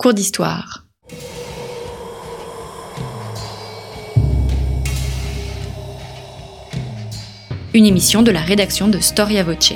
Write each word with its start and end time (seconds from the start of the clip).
Cours 0.00 0.14
d'histoire. 0.14 0.84
Une 7.74 7.84
émission 7.84 8.22
de 8.22 8.30
la 8.30 8.40
rédaction 8.40 8.86
de 8.86 9.00
Storia 9.00 9.42
Voce. 9.42 9.72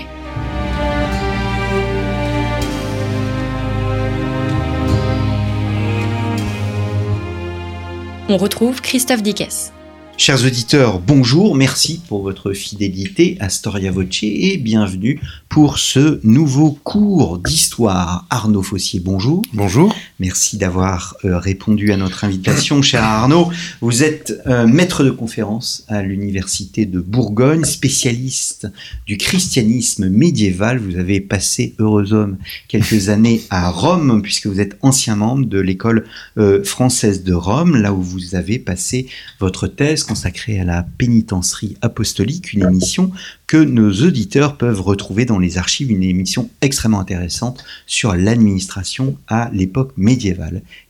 On 8.29 8.37
retrouve 8.37 8.81
Christophe 8.81 9.25
Dickès. 9.25 9.73
Chers 10.19 10.45
auditeurs, 10.45 11.01
bonjour, 11.01 11.57
merci 11.57 12.01
pour 12.07 12.23
votre 12.23 12.53
fidélité 12.53 13.37
à 13.41 13.49
Storia 13.49 13.91
Voce 13.91 14.23
et 14.23 14.57
bienvenue 14.57 15.21
pour 15.49 15.79
ce 15.79 16.21
nouveau 16.23 16.79
cours 16.85 17.39
d'histoire. 17.39 18.27
Arnaud 18.31 18.63
Fossier, 18.63 19.01
bonjour. 19.01 19.43
Bonjour. 19.53 19.93
Merci 20.23 20.57
d'avoir 20.57 21.17
euh, 21.25 21.37
répondu 21.37 21.91
à 21.91 21.97
notre 21.97 22.23
invitation, 22.23 22.81
cher 22.81 23.03
Arnaud. 23.03 23.51
Vous 23.81 24.05
êtes 24.05 24.33
euh, 24.47 24.69
maître 24.69 25.03
de 25.03 25.11
conférence 25.11 25.85
à 25.89 26.01
l'Université 26.01 26.87
de 26.87 27.01
Bourgogne, 27.01 27.65
spécialiste 27.65 28.69
du 29.05 29.17
christianisme 29.17 30.09
médiéval. 30.09 30.79
Vous 30.79 30.97
avez 30.97 31.21
passé, 31.21 31.75
heureux 31.81 32.13
homme, 32.13 32.37
quelques 32.69 33.09
années 33.09 33.43
à 33.51 33.69
Rome, 33.69 34.23
puisque 34.23 34.47
vous 34.47 34.61
êtes 34.61 34.79
ancien 34.83 35.17
membre 35.17 35.47
de 35.47 35.59
l'école 35.59 36.05
euh, 36.39 36.63
française 36.63 37.25
de 37.25 37.35
Rome, 37.35 37.75
là 37.75 37.93
où 37.93 38.01
vous 38.01 38.37
avez 38.37 38.61
passé 38.61 39.09
votre 39.41 39.67
thèse 39.67 40.05
consacrée 40.05 40.61
à 40.61 40.65
la 40.65 40.87
pénitencerie 40.99 41.77
apostolique, 41.83 42.53
une 42.53 42.63
émission 42.63 43.11
que 43.49 43.57
nos 43.57 43.91
auditeurs 43.91 44.57
peuvent 44.57 44.81
retrouver 44.81 45.25
dans 45.25 45.39
les 45.39 45.59
archives, 45.59 45.91
une 45.91 46.05
émission 46.05 46.49
extrêmement 46.61 47.01
intéressante 47.01 47.63
sur 47.87 48.15
l'administration 48.15 49.17
à 49.27 49.51
l'époque 49.53 49.93
médiévale. 49.97 50.12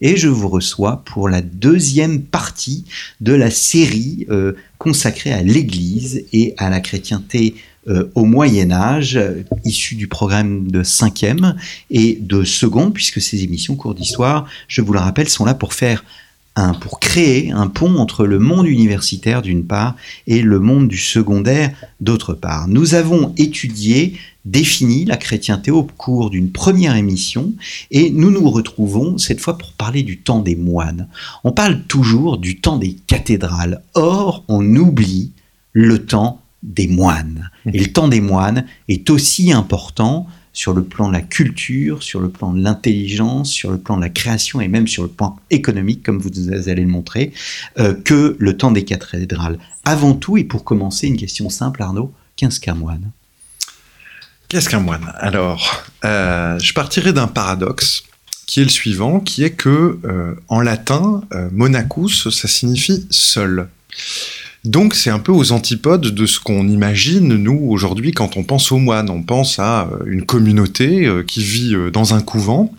Et 0.00 0.16
je 0.16 0.28
vous 0.28 0.48
reçois 0.48 1.02
pour 1.04 1.28
la 1.28 1.42
deuxième 1.42 2.22
partie 2.22 2.84
de 3.20 3.32
la 3.32 3.50
série 3.50 4.26
euh, 4.30 4.52
consacrée 4.78 5.32
à 5.32 5.42
l'Église 5.42 6.24
et 6.32 6.54
à 6.58 6.70
la 6.70 6.80
chrétienté 6.80 7.54
euh, 7.88 8.10
au 8.14 8.24
Moyen 8.24 8.70
Âge, 8.70 9.18
issue 9.64 9.96
du 9.96 10.06
programme 10.06 10.70
de 10.70 10.82
cinquième 10.82 11.56
et 11.90 12.18
de 12.20 12.44
seconde, 12.44 12.94
puisque 12.94 13.20
ces 13.20 13.42
émissions 13.42 13.76
cours 13.76 13.94
d'histoire, 13.94 14.46
je 14.68 14.80
vous 14.80 14.92
le 14.92 15.00
rappelle, 15.00 15.28
sont 15.28 15.44
là 15.44 15.54
pour 15.54 15.74
faire 15.74 16.04
pour 16.80 17.00
créer 17.00 17.50
un 17.50 17.66
pont 17.66 17.96
entre 17.96 18.26
le 18.26 18.38
monde 18.38 18.66
universitaire 18.66 19.42
d'une 19.42 19.64
part 19.64 19.96
et 20.26 20.42
le 20.42 20.58
monde 20.58 20.88
du 20.88 20.98
secondaire 20.98 21.70
d'autre 22.00 22.34
part. 22.34 22.68
Nous 22.68 22.94
avons 22.94 23.34
étudié, 23.38 24.18
défini 24.44 25.04
la 25.04 25.16
chrétienté 25.16 25.70
au 25.70 25.84
cours 25.84 26.30
d'une 26.30 26.50
première 26.50 26.96
émission 26.96 27.52
et 27.90 28.10
nous 28.10 28.30
nous 28.30 28.50
retrouvons 28.50 29.18
cette 29.18 29.40
fois 29.40 29.56
pour 29.58 29.72
parler 29.72 30.02
du 30.02 30.18
temps 30.18 30.40
des 30.40 30.56
moines. 30.56 31.08
On 31.44 31.52
parle 31.52 31.82
toujours 31.82 32.38
du 32.38 32.60
temps 32.60 32.76
des 32.76 32.94
cathédrales. 33.06 33.82
Or, 33.94 34.44
on 34.48 34.64
oublie 34.76 35.32
le 35.72 36.04
temps 36.04 36.40
des 36.62 36.88
moines. 36.88 37.50
Et 37.66 37.78
le 37.78 37.92
temps 37.92 38.08
des 38.08 38.20
moines 38.20 38.66
est 38.88 39.10
aussi 39.10 39.52
important 39.52 40.26
sur 40.52 40.74
le 40.74 40.84
plan 40.84 41.08
de 41.08 41.12
la 41.12 41.22
culture, 41.22 42.02
sur 42.02 42.20
le 42.20 42.28
plan 42.28 42.52
de 42.52 42.62
l'intelligence, 42.62 43.50
sur 43.50 43.70
le 43.70 43.78
plan 43.78 43.96
de 43.96 44.02
la 44.02 44.10
création 44.10 44.60
et 44.60 44.68
même 44.68 44.86
sur 44.86 45.02
le 45.02 45.08
plan 45.08 45.36
économique, 45.50 46.02
comme 46.02 46.18
vous 46.18 46.50
allez 46.50 46.82
le 46.82 46.88
montrer, 46.88 47.32
euh, 47.78 47.94
que 47.94 48.36
le 48.38 48.56
temps 48.56 48.70
des 48.70 48.84
cathédrales. 48.84 49.58
Avant 49.84 50.14
tout, 50.14 50.36
et 50.36 50.44
pour 50.44 50.62
commencer, 50.62 51.06
une 51.06 51.16
question 51.16 51.48
simple, 51.48 51.82
Arnaud, 51.82 52.12
qu'est-ce 52.36 52.60
qu'un 52.60 52.74
moine? 52.74 53.10
Qu'est-ce 54.52 54.68
qu'un 54.68 54.80
moine? 54.80 55.10
Alors, 55.16 55.82
euh, 56.04 56.58
je 56.58 56.74
partirai 56.74 57.14
d'un 57.14 57.26
paradoxe 57.26 58.02
qui 58.46 58.60
est 58.60 58.64
le 58.64 58.68
suivant, 58.68 59.18
qui 59.18 59.44
est 59.44 59.50
que 59.50 59.98
euh, 60.04 60.34
en 60.48 60.60
latin, 60.60 61.22
monacus, 61.52 62.28
ça 62.28 62.48
signifie 62.48 63.06
seul. 63.08 63.68
Donc 64.64 64.94
c'est 64.94 65.10
un 65.10 65.18
peu 65.18 65.32
aux 65.32 65.50
antipodes 65.50 66.06
de 66.06 66.26
ce 66.26 66.38
qu'on 66.38 66.68
imagine, 66.68 67.34
nous, 67.34 67.58
aujourd'hui, 67.68 68.12
quand 68.12 68.36
on 68.36 68.44
pense 68.44 68.70
aux 68.70 68.78
moines. 68.78 69.10
On 69.10 69.22
pense 69.22 69.58
à 69.58 69.88
euh, 69.88 70.04
une 70.06 70.24
communauté 70.24 71.04
euh, 71.06 71.24
qui 71.24 71.42
vit 71.42 71.74
euh, 71.74 71.90
dans 71.90 72.14
un 72.14 72.20
couvent. 72.20 72.72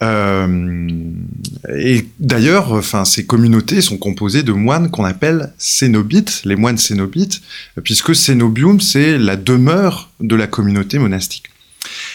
Et 0.00 2.06
d'ailleurs, 2.20 2.72
enfin, 2.72 3.04
ces 3.04 3.26
communautés 3.26 3.80
sont 3.80 3.98
composées 3.98 4.42
de 4.42 4.52
moines 4.52 4.90
qu'on 4.90 5.04
appelle 5.04 5.52
cénobites, 5.58 6.42
les 6.44 6.56
moines 6.56 6.78
cénobites, 6.78 7.40
puisque 7.82 8.14
cénobium, 8.14 8.80
c'est 8.80 9.18
la 9.18 9.36
demeure 9.36 10.10
de 10.20 10.36
la 10.36 10.46
communauté 10.46 10.98
monastique. 10.98 11.50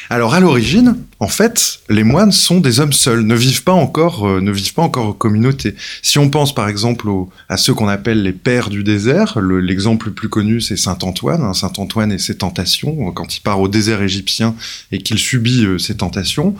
Alors 0.10 0.34
à 0.34 0.40
l'origine, 0.40 0.98
en 1.20 1.28
fait, 1.28 1.80
les 1.90 2.04
moines 2.04 2.32
sont 2.32 2.60
des 2.60 2.80
hommes 2.80 2.94
seuls, 2.94 3.22
ne 3.22 3.36
vivent 3.36 3.64
pas 3.64 3.72
encore, 3.72 4.28
euh, 4.28 4.42
ne 4.42 4.52
vivent 4.52 4.74
pas 4.74 4.82
encore 4.82 5.08
aux 5.08 5.14
communautés. 5.14 5.76
Si 6.02 6.20
on 6.20 6.30
pense 6.30 6.54
par 6.54 6.68
exemple 6.68 7.08
à 7.50 7.58
ceux 7.58 7.74
qu'on 7.74 7.88
appelle 7.88 8.22
les 8.22 8.34
pères 8.34 8.70
du 8.70 8.84
désert, 8.84 9.40
l'exemple 9.40 10.08
le, 10.08 10.14
plus 10.14 10.30
connu 10.30 10.62
c'est 10.62 10.78
Saint 10.78 10.98
Antoine, 11.02 11.42
hein, 11.42 11.54
Saint 11.54 11.74
Antoine 11.78 12.12
et 12.12 12.20
ses 12.20 12.38
tentations 12.38 13.12
quand 13.12 13.36
il 13.36 13.42
part 13.42 13.60
au 13.60 13.68
désert 13.68 14.02
égyptien 14.02 14.56
et 14.92 15.00
qu'il 15.00 15.18
subit 15.18 15.66
euh, 15.66 15.78
ses 15.78 15.98
tentations. 15.98 16.56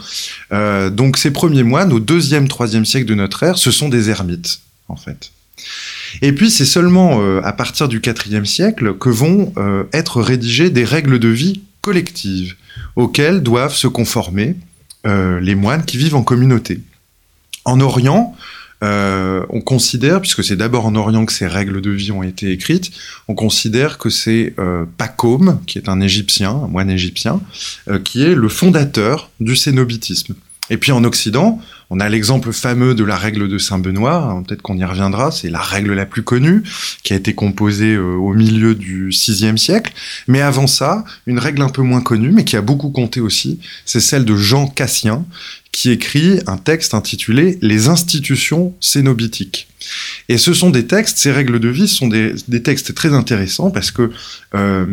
Euh, 0.52 0.90
donc 0.90 1.18
ces 1.18 1.32
premiers 1.32 1.64
moines 1.64 1.92
au 1.94 2.00
deuxième, 2.00 2.48
troisième 2.48 2.86
siècle 2.86 3.06
de 3.06 3.16
notre 3.16 3.44
ère, 3.44 3.58
ce 3.58 3.72
sont 3.72 3.90
des 3.90 4.10
ermites 4.10 4.62
en 4.88 4.96
fait. 4.96 5.32
Et 6.22 6.32
puis 6.32 6.50
c'est 6.50 6.66
seulement 6.66 7.22
à 7.44 7.54
partir 7.54 7.88
du 7.88 8.02
IVe 8.04 8.46
siècle 8.46 8.98
que 8.98 9.10
vont 9.10 9.54
être 9.94 10.22
rédigées 10.22 10.70
des 10.70 10.84
règles 10.84 11.20
de 11.20 11.30
vie 11.30 11.62
collectives 11.84 12.56
auxquelles 12.96 13.44
doivent 13.44 13.76
se 13.76 13.88
conformer 13.88 14.56
euh, 15.06 15.40
les 15.42 15.54
moines 15.54 15.84
qui 15.84 15.98
vivent 15.98 16.16
en 16.16 16.24
communauté. 16.24 16.80
En 17.66 17.82
Orient, 17.82 18.36
euh, 18.84 19.46
on 19.50 19.60
considère, 19.60 20.22
puisque 20.22 20.44
c'est 20.44 20.56
d'abord 20.56 20.86
en 20.86 20.96
Orient 20.96 21.26
que 21.26 21.34
ces 21.34 21.46
règles 21.46 21.82
de 21.82 21.92
vie 21.92 22.12
ont 22.12 22.24
été 22.24 22.52
écrites, 22.52 22.92
on 23.28 23.36
considère 23.36 23.98
que 23.98 24.10
c'est 24.10 24.54
euh, 24.60 24.86
Pacôme, 24.98 25.60
qui 25.68 25.78
est 25.78 25.90
un 25.90 26.00
Égyptien, 26.00 26.52
un 26.52 26.68
moine 26.68 26.90
égyptien, 26.90 27.42
qui 28.06 28.24
est 28.24 28.34
le 28.34 28.50
fondateur 28.50 29.30
du 29.42 29.56
cénobitisme. 29.56 30.36
Et 30.70 30.78
puis 30.78 30.92
en 30.92 31.04
Occident, 31.04 31.60
on 31.90 32.00
a 32.00 32.08
l'exemple 32.08 32.54
fameux 32.54 32.96
de 32.96 33.04
la 33.04 33.18
règle 33.18 33.50
de 33.50 33.58
Saint-Benoît, 33.58 34.16
hein, 34.16 34.44
peut-être 34.44 34.62
qu'on 34.62 34.78
y 34.78 34.86
reviendra, 34.86 35.30
c'est 35.30 35.50
la 35.50 35.60
règle 35.60 35.94
la 35.94 36.06
plus 36.06 36.24
connue, 36.24 36.64
qui 37.04 37.14
a 37.14 37.18
été 37.18 37.34
composée 37.34 37.96
euh, 37.96 38.16
au 38.16 38.34
milieu 38.34 38.74
du 38.74 39.10
VIe 39.10 39.58
siècle. 39.58 39.94
Mais 40.28 40.42
avant 40.42 40.68
ça, 40.68 41.04
une 41.28 41.38
règle 41.38 41.62
un 41.62 41.70
peu 41.70 41.82
moins 41.82 42.02
connue, 42.02 42.32
mais 42.32 42.46
qui 42.46 42.56
a 42.56 42.62
beaucoup 42.62 42.90
compté 42.92 43.20
aussi, 43.20 43.60
c'est 43.86 44.00
celle 44.00 44.24
de 44.24 44.36
Jean 44.38 44.68
Cassien, 44.68 45.26
qui 45.74 45.92
écrit 45.92 46.40
un 46.48 46.58
texte 46.58 46.94
intitulé 46.94 47.58
Les 47.62 47.90
institutions 47.90 48.74
cénobitiques. 48.80 49.68
Et 50.30 50.38
ce 50.38 50.54
sont 50.54 50.70
des 50.70 50.88
textes, 50.88 51.18
ces 51.18 51.32
règles 51.32 51.60
de 51.60 51.68
vie 51.68 51.90
sont 51.90 52.08
des, 52.08 52.36
textes 52.64 52.94
très 52.96 53.14
intéressants 53.14 53.70
parce 53.70 53.92
que 53.92 54.12
euh, 54.56 54.86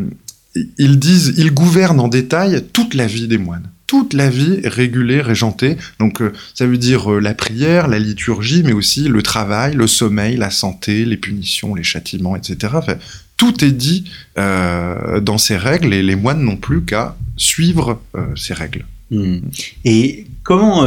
ils 0.78 0.98
disent, 0.98 1.34
ils 1.37 1.52
gouvernent 1.52 2.00
en 2.00 2.08
détail 2.08 2.64
toute 2.72 2.94
la 2.94 3.06
vie 3.06 3.28
des 3.28 3.38
moines 3.38 3.70
toute 3.91 4.15
la 4.15 4.31
vie 4.31 4.61
régulée, 4.62 5.21
régentée. 5.21 5.77
Donc 5.99 6.23
euh, 6.23 6.33
ça 6.55 6.65
veut 6.65 6.78
dire 6.78 7.11
euh, 7.12 7.19
la 7.19 7.34
prière, 7.34 7.89
la 7.89 7.99
liturgie, 7.99 8.62
mais 8.65 8.73
aussi 8.73 9.09
le 9.09 9.21
travail, 9.21 9.75
le 9.75 9.89
sommeil, 9.89 10.37
la 10.37 10.51
santé, 10.51 11.05
les 11.05 11.17
punitions, 11.17 11.75
les 11.75 11.83
châtiments, 11.83 12.37
etc. 12.37 12.73
tout 13.37 13.65
est 13.65 13.73
dit 13.73 14.05
euh, 14.39 15.19
dans 15.19 15.39
ces 15.39 15.56
règles 15.56 15.93
et 15.93 16.05
les 16.05 16.15
moines 16.15 16.41
n'ont 16.41 16.56
plus 16.56 16.84
qu'à 16.84 17.17
suivre 17.37 18.00
ces 18.37 18.55
règles. 18.55 18.87
Hmm. 19.11 19.39
Et 19.84 20.27
comment, 20.45 20.87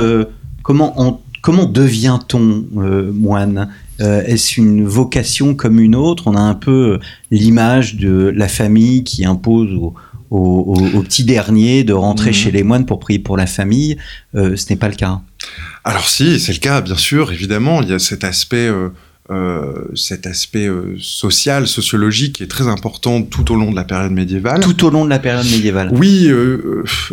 comment, 0.62 1.22
comment 1.42 1.66
devient-on 1.66 2.64
moine? 3.12 3.68
Est-ce 4.00 4.62
une 4.62 4.86
vocation 4.86 5.56
comme 5.56 5.82
une 5.82 5.96
autre? 5.96 6.28
On 6.28 6.36
a 6.36 6.42
un 6.42 6.56
peu 6.56 7.00
l'image 7.32 7.98
de 7.98 8.32
la 8.34 8.48
famille 8.48 9.04
qui 9.04 9.26
impose 9.26 9.74
aux 9.74 9.94
au, 10.34 11.04
petit 11.04 11.24
dernier 11.24 11.84
de 11.84 11.94
rentrer 11.94 12.30
mhm. 12.30 12.36
chez 12.36 12.52
les 12.52 12.64
moines 12.64 12.86
pour 12.86 13.00
prier 13.00 13.20
pour 13.20 13.38
la 13.38 13.48
famille. 13.48 13.98
Euh, 14.36 14.56
ce 14.56 14.70
n'est 14.70 14.78
pas 14.78 14.90
le 14.90 14.96
cas. 14.96 15.22
Alors 15.84 16.08
si, 16.08 16.40
c'est 16.40 16.54
le 16.54 16.60
cas, 16.60 16.82
bien 16.82 16.96
sûr, 16.96 17.32
évidemment. 17.32 17.82
Il 17.82 17.90
y 17.90 17.94
a 17.94 18.00
cet 18.00 18.24
aspect... 18.24 18.70
Euh, 19.30 19.34
euh, 19.34 19.96
cet 19.96 20.28
aspect 20.28 20.70
social, 21.00 21.68
sociologique 21.68 22.36
qui 22.36 22.44
est 22.44 22.48
très 22.48 22.68
important 22.68 23.22
tout 23.22 23.54
au 23.54 23.56
long 23.56 23.72
de 23.72 23.76
la 23.76 23.86
période 23.86 24.12
médiévale. 24.12 24.60
Tout 24.60 24.86
au 24.86 24.90
long 24.90 25.06
de 25.06 25.10
la 25.10 25.20
période 25.20 25.50
médiévale. 25.50 25.90
Oui, 25.94 26.30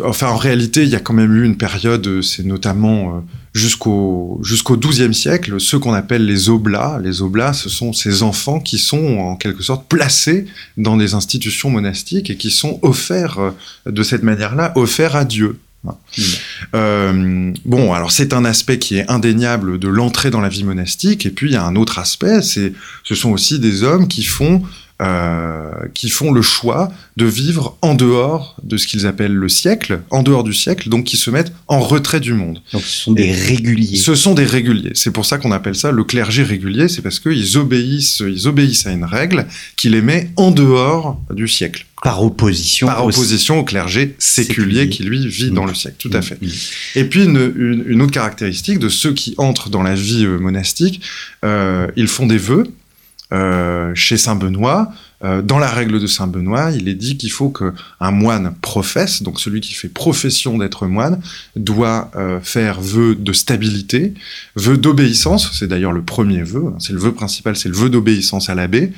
enfin 0.03 0.27
en 0.27 0.35
réalité, 0.35 0.83
il 0.83 0.89
y 0.89 0.95
a 0.95 0.99
quand 0.99 1.13
même 1.13 1.33
eu 1.35 1.45
une 1.45 1.57
période, 1.57 2.21
c'est 2.21 2.45
notamment 2.45 3.23
jusqu'au 3.53 4.39
jusqu'au 4.43 4.77
XIIe 4.77 5.13
siècle, 5.13 5.59
ceux 5.59 5.79
qu'on 5.79 5.93
appelle 5.93 6.25
les 6.25 6.49
oblats. 6.49 6.99
Les 7.03 7.21
oblats, 7.21 7.53
ce 7.53 7.69
sont 7.69 7.93
ces 7.93 8.23
enfants 8.23 8.59
qui 8.59 8.77
sont 8.77 9.17
en 9.17 9.35
quelque 9.35 9.63
sorte 9.63 9.87
placés 9.87 10.45
dans 10.77 10.97
des 10.97 11.13
institutions 11.13 11.69
monastiques 11.69 12.29
et 12.29 12.37
qui 12.37 12.51
sont 12.51 12.79
offerts 12.81 13.39
euh, 13.39 13.51
de 13.89 14.03
cette 14.03 14.23
manière-là, 14.23 14.71
offerts 14.75 15.15
à 15.15 15.25
Dieu. 15.25 15.57
Euh, 16.75 17.51
bon, 17.65 17.93
alors 17.93 18.11
c'est 18.11 18.33
un 18.33 18.45
aspect 18.45 18.77
qui 18.77 18.97
est 18.97 19.09
indéniable 19.09 19.79
de 19.79 19.87
l'entrée 19.87 20.29
dans 20.29 20.41
la 20.41 20.49
vie 20.49 20.63
monastique, 20.63 21.25
et 21.25 21.31
puis 21.31 21.49
il 21.49 21.53
y 21.53 21.57
a 21.57 21.63
un 21.63 21.75
autre 21.75 21.97
aspect, 21.97 22.41
c'est 22.41 22.73
ce 23.03 23.15
sont 23.15 23.31
aussi 23.31 23.59
des 23.59 23.83
hommes 23.83 24.07
qui 24.07 24.23
font 24.23 24.63
euh, 25.01 25.71
qui 25.93 26.09
font 26.09 26.31
le 26.31 26.41
choix 26.41 26.91
de 27.17 27.25
vivre 27.25 27.77
en 27.81 27.95
dehors 27.95 28.55
de 28.63 28.77
ce 28.77 28.85
qu'ils 28.85 29.07
appellent 29.07 29.33
le 29.33 29.49
siècle, 29.49 30.01
en 30.11 30.21
dehors 30.21 30.43
du 30.43 30.53
siècle, 30.53 30.89
donc 30.89 31.05
qui 31.05 31.17
se 31.17 31.31
mettent 31.31 31.51
en 31.67 31.79
retrait 31.79 32.19
du 32.19 32.33
monde. 32.33 32.61
Donc 32.71 32.83
ce 32.83 33.03
sont 33.03 33.11
des 33.11 33.31
réguliers. 33.31 33.97
Ce 33.97 34.13
sont 34.13 34.33
des 34.35 34.45
réguliers. 34.45 34.91
C'est 34.93 35.11
pour 35.11 35.25
ça 35.25 35.39
qu'on 35.39 35.51
appelle 35.51 35.75
ça 35.75 35.91
le 35.91 36.03
clergé 36.03 36.43
régulier, 36.43 36.87
c'est 36.87 37.01
parce 37.01 37.19
qu'ils 37.19 37.57
obéissent, 37.57 38.21
ils 38.25 38.47
obéissent 38.47 38.85
à 38.85 38.91
une 38.91 39.05
règle 39.05 39.47
qui 39.75 39.89
les 39.89 40.01
met 40.01 40.29
en 40.35 40.51
dehors 40.51 41.19
du 41.33 41.47
siècle. 41.47 41.87
Par 42.03 42.23
opposition. 42.23 42.87
Par 42.87 43.05
opposition 43.05 43.59
au 43.59 43.63
clergé 43.63 44.15
séculier, 44.17 44.89
qui 44.89 45.03
lui 45.03 45.27
vit 45.27 45.51
dans 45.51 45.65
le 45.65 45.73
siècle, 45.75 45.97
tout 45.99 46.09
à 46.13 46.21
fait. 46.21 46.41
Mmh. 46.41 46.47
Et 46.95 47.03
puis 47.05 47.23
une, 47.25 47.53
une, 47.55 47.83
une, 47.87 48.01
autre 48.01 48.11
caractéristique 48.11 48.79
de 48.79 48.89
ceux 48.89 49.13
qui 49.13 49.35
entrent 49.37 49.69
dans 49.69 49.83
la 49.83 49.93
vie 49.93 50.25
euh, 50.25 50.39
monastique, 50.39 51.01
euh, 51.45 51.87
ils 51.95 52.07
font 52.07 52.25
des 52.25 52.37
vœux. 52.37 52.65
Euh, 53.33 53.95
chez 53.95 54.17
Saint 54.17 54.35
Benoît, 54.35 54.91
euh, 55.23 55.41
dans 55.41 55.57
la 55.57 55.69
règle 55.69 56.01
de 56.01 56.07
Saint 56.07 56.27
Benoît, 56.27 56.71
il 56.71 56.89
est 56.89 56.95
dit 56.95 57.15
qu'il 57.15 57.31
faut 57.31 57.49
que 57.49 57.73
un 58.01 58.11
moine 58.11 58.53
professe, 58.61 59.23
donc 59.23 59.39
celui 59.39 59.61
qui 59.61 59.73
fait 59.73 59.87
profession 59.87 60.57
d'être 60.57 60.85
moine, 60.85 61.21
doit 61.55 62.11
euh, 62.17 62.41
faire 62.41 62.81
vœu 62.81 63.15
de 63.15 63.31
stabilité, 63.31 64.13
vœu 64.57 64.77
d'obéissance, 64.77 65.49
c'est 65.57 65.67
d'ailleurs 65.67 65.93
le 65.93 66.01
premier 66.01 66.43
vœu, 66.43 66.65
hein, 66.67 66.77
c'est 66.79 66.91
le 66.91 66.99
vœu 66.99 67.13
principal, 67.13 67.55
c'est 67.55 67.69
le 67.69 67.75
vœu 67.75 67.89
d'obéissance 67.89 68.49
à 68.49 68.55
l'abbé, 68.55 68.91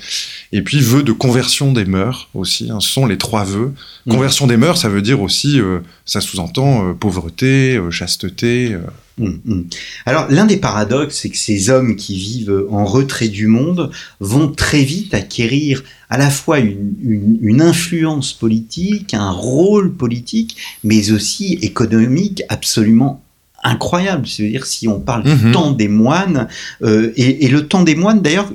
et 0.51 0.63
puis 0.63 0.79
vœu 0.79 1.03
de 1.03 1.12
conversion 1.12 1.71
des 1.71 1.86
mœurs 1.86 2.29
aussi, 2.33 2.71
hein, 2.71 2.79
ce 2.79 2.89
sont 2.89 3.06
les 3.06 3.19
trois 3.19 3.44
vœux. 3.44 3.74
Mmh. 4.07 4.12
Conversion 4.12 4.47
des 4.47 4.57
mœurs, 4.57 4.79
ça 4.79 4.89
veut 4.89 5.03
dire 5.03 5.21
aussi, 5.21 5.62
ça 6.06 6.21
sous-entend 6.21 6.94
pauvreté, 6.95 7.79
chasteté. 7.91 8.75
Mmh, 9.18 9.30
mmh. 9.45 9.62
Alors 10.06 10.27
l'un 10.30 10.45
des 10.45 10.57
paradoxes, 10.57 11.19
c'est 11.21 11.30
que 11.30 11.38
ces 11.38 11.69
hommes 11.69 11.95
qui 11.95 12.15
vivent 12.15 12.65
en 12.71 12.83
retrait 12.86 13.27
du 13.27 13.45
monde 13.45 13.92
vont 14.19 14.51
très 14.51 14.83
vite 14.83 15.13
acquérir 15.13 15.83
à 16.10 16.18
la 16.18 16.31
fois 16.31 16.60
une, 16.60 16.95
une, 17.04 17.38
une, 17.42 17.62
influence 17.62 18.33
politique, 18.33 19.13
un 19.13 19.30
rôle 19.30 19.94
politique, 19.94 20.57
mais 20.83 21.12
aussi 21.12 21.60
économique 21.62 22.42
absolument 22.50 23.24
incroyable. 23.63 24.27
C'est-à-dire 24.27 24.65
si 24.65 24.88
on 24.88 25.00
parle 25.00 25.27
mmh. 25.27 25.38
du 25.38 25.51
temps 25.51 25.71
des 25.71 25.88
moines, 25.88 26.48
euh, 26.81 27.13
et, 27.15 27.45
et, 27.45 27.50
le 27.50 27.68
temps 27.68 27.83
des 27.83 27.95
moines, 27.95 28.21
d'ailleurs, 28.21 28.51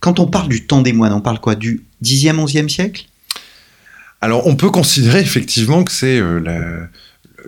quand 0.00 0.20
on 0.20 0.26
parle 0.26 0.48
du 0.48 0.66
temps 0.66 0.82
des 0.82 0.92
moines, 0.92 1.12
on 1.12 1.20
parle 1.20 1.40
quoi? 1.40 1.56
Du 1.56 1.84
10e, 2.04 2.44
11e 2.44 2.68
siècle? 2.68 3.06
Alors 4.20 4.46
on 4.46 4.56
peut 4.56 4.70
considérer 4.70 5.20
effectivement 5.20 5.84
que 5.84 5.92
c'est 5.92 6.18
euh, 6.18 6.40
la 6.40 6.88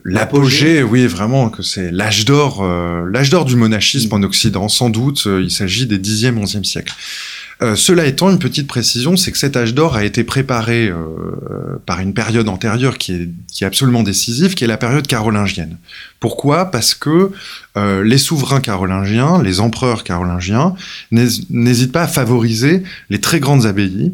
L'apogée, 0.05 0.83
oui, 0.83 1.07
vraiment, 1.07 1.51
que 1.51 1.63
c'est 1.63 1.91
l'âge 1.91 2.25
d'or, 2.25 2.63
euh, 2.63 3.09
l'âge 3.11 3.31
d'or 3.31 3.45
du 3.45 3.57
monachisme 3.57 4.13
en 4.13 4.23
Occident. 4.23 4.69
Sans 4.69 4.91
doute, 4.91 5.25
euh, 5.27 5.43
il 5.43 5.51
s'agit 5.51 5.87
des 5.87 5.99
10e, 5.99 6.39
11e 6.39 6.65
siècles. 6.65 6.95
Euh, 7.61 7.75
cela 7.75 8.07
étant, 8.07 8.31
une 8.31 8.39
petite 8.39 8.69
précision, 8.69 9.17
c'est 9.17 9.33
que 9.33 9.39
cet 9.39 9.57
âge 9.57 9.75
d'or 9.75 9.97
a 9.97 10.05
été 10.05 10.23
préparé 10.23 10.89
euh, 10.89 11.77
par 11.87 11.99
une 11.99 12.15
période 12.15 12.49
antérieure 12.49 12.99
qui 12.99 13.13
est, 13.13 13.29
qui 13.49 13.65
est 13.65 13.67
absolument 13.67 14.05
décisive, 14.05 14.55
qui 14.55 14.63
est 14.63 14.69
la 14.69 14.77
période 14.77 15.09
carolingienne. 15.09 15.77
Pourquoi? 16.21 16.67
Parce 16.67 16.95
que 16.95 17.33
euh, 17.77 18.05
les 18.05 18.19
souverains 18.19 18.61
carolingiens, 18.61 19.43
les 19.43 19.59
empereurs 19.59 20.05
carolingiens, 20.05 20.75
n'hésitent 21.11 21.93
pas 21.93 22.03
à 22.03 22.09
favoriser 22.09 22.85
les 23.11 23.21
très 23.21 23.41
grandes 23.41 23.67
abbayes, 23.67 24.13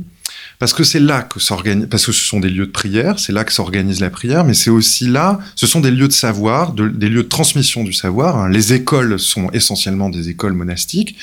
parce 0.65 0.73
que 0.73 0.83
c'est 0.83 0.99
là 0.99 1.21
que 1.21 1.41
s'organise, 1.41 1.89
parce 1.91 2.07
que 2.07 2.13
ce 2.13 2.25
sont 2.25 2.41
des 2.41 2.49
lieux 2.49 2.65
de 2.65 2.71
prière, 2.71 3.19
c'est 3.19 3.33
là 3.33 3.45
que 3.45 3.53
s'organise 3.53 4.01
la 4.01 4.09
prière, 4.09 4.45
mais 4.47 4.55
c'est 4.55 4.71
aussi 4.71 5.07
là, 5.07 5.39
ce 5.57 5.67
sont 5.67 5.81
des 5.81 5.91
lieux 5.91 6.09
de 6.09 6.13
savoir, 6.15 6.73
de, 6.73 6.89
des 6.89 7.11
lieux 7.11 7.25
de 7.25 7.29
transmission 7.29 7.85
du 7.85 7.93
savoir. 7.93 8.39
Hein. 8.39 8.49
Les 8.49 8.73
écoles 8.73 9.19
sont 9.21 9.51
essentiellement 9.51 10.09
des 10.09 10.31
écoles 10.31 10.55
monastiques. 10.55 11.17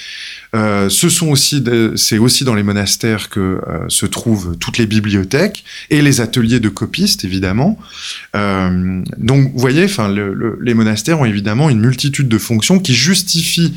Euh, 0.54 0.90
ce 0.90 1.10
sont 1.10 1.30
aussi, 1.30 1.64
c'est 1.96 2.20
aussi 2.20 2.44
dans 2.44 2.54
les 2.54 2.62
monastères 2.62 3.30
que 3.30 3.40
euh, 3.40 3.80
se 3.88 4.06
trouvent 4.06 4.58
toutes 4.60 4.78
les 4.78 4.86
bibliothèques 4.86 5.64
et 5.90 6.04
les 6.04 6.22
ateliers 6.22 6.60
de 6.60 6.70
copistes, 6.70 7.26
évidemment. 7.26 7.80
Euh, 8.36 9.02
donc, 9.18 9.52
vous 9.54 9.60
voyez, 9.60 9.86
enfin, 9.86 10.08
le, 10.08 10.36
le, 10.36 10.60
les 10.62 10.76
monastères 10.76 11.20
ont 11.20 11.26
évidemment 11.26 11.72
une 11.72 11.80
multitude 11.80 12.28
de 12.28 12.38
fonctions 12.38 12.78
qui 12.78 12.94
justifient 12.94 13.74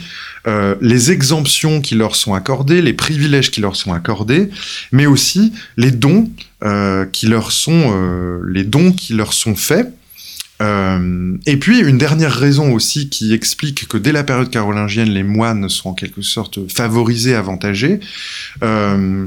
euh, 0.47 0.75
les 0.81 1.11
exemptions 1.11 1.81
qui 1.81 1.95
leur 1.95 2.17
sont 2.17 2.35
accordées, 2.35 2.83
les 2.83 2.93
privilèges 2.93 3.51
qui 3.51 3.61
leur 3.61 3.77
sont 3.77 3.93
accordés, 3.93 4.51
mais 4.93 5.07
aussi 5.07 5.53
les 5.77 5.91
dons 5.91 6.31
euh, 6.63 7.07
qui 7.07 7.27
leur 7.27 7.53
sont 7.53 7.93
euh, 7.93 8.41
les 8.49 8.65
dons 8.65 8.93
qui 8.93 9.15
leur 9.15 9.33
sont 9.33 9.55
faits. 9.55 9.93
Euh, 10.63 11.37
et 11.47 11.57
puis 11.57 11.81
une 11.81 11.99
dernière 11.99 12.33
raison 12.33 12.73
aussi 12.73 13.09
qui 13.09 13.35
explique 13.35 13.89
que 13.89 13.97
dès 13.97 14.13
la 14.13 14.23
période 14.23 14.51
carolingienne, 14.51 15.11
les 15.11 15.25
moines 15.25 15.69
sont 15.69 15.91
en 15.91 15.95
quelque 15.95 16.23
sorte 16.23 16.71
favorisés, 16.71 17.35
avantagés, 17.35 17.99
euh, 18.63 19.27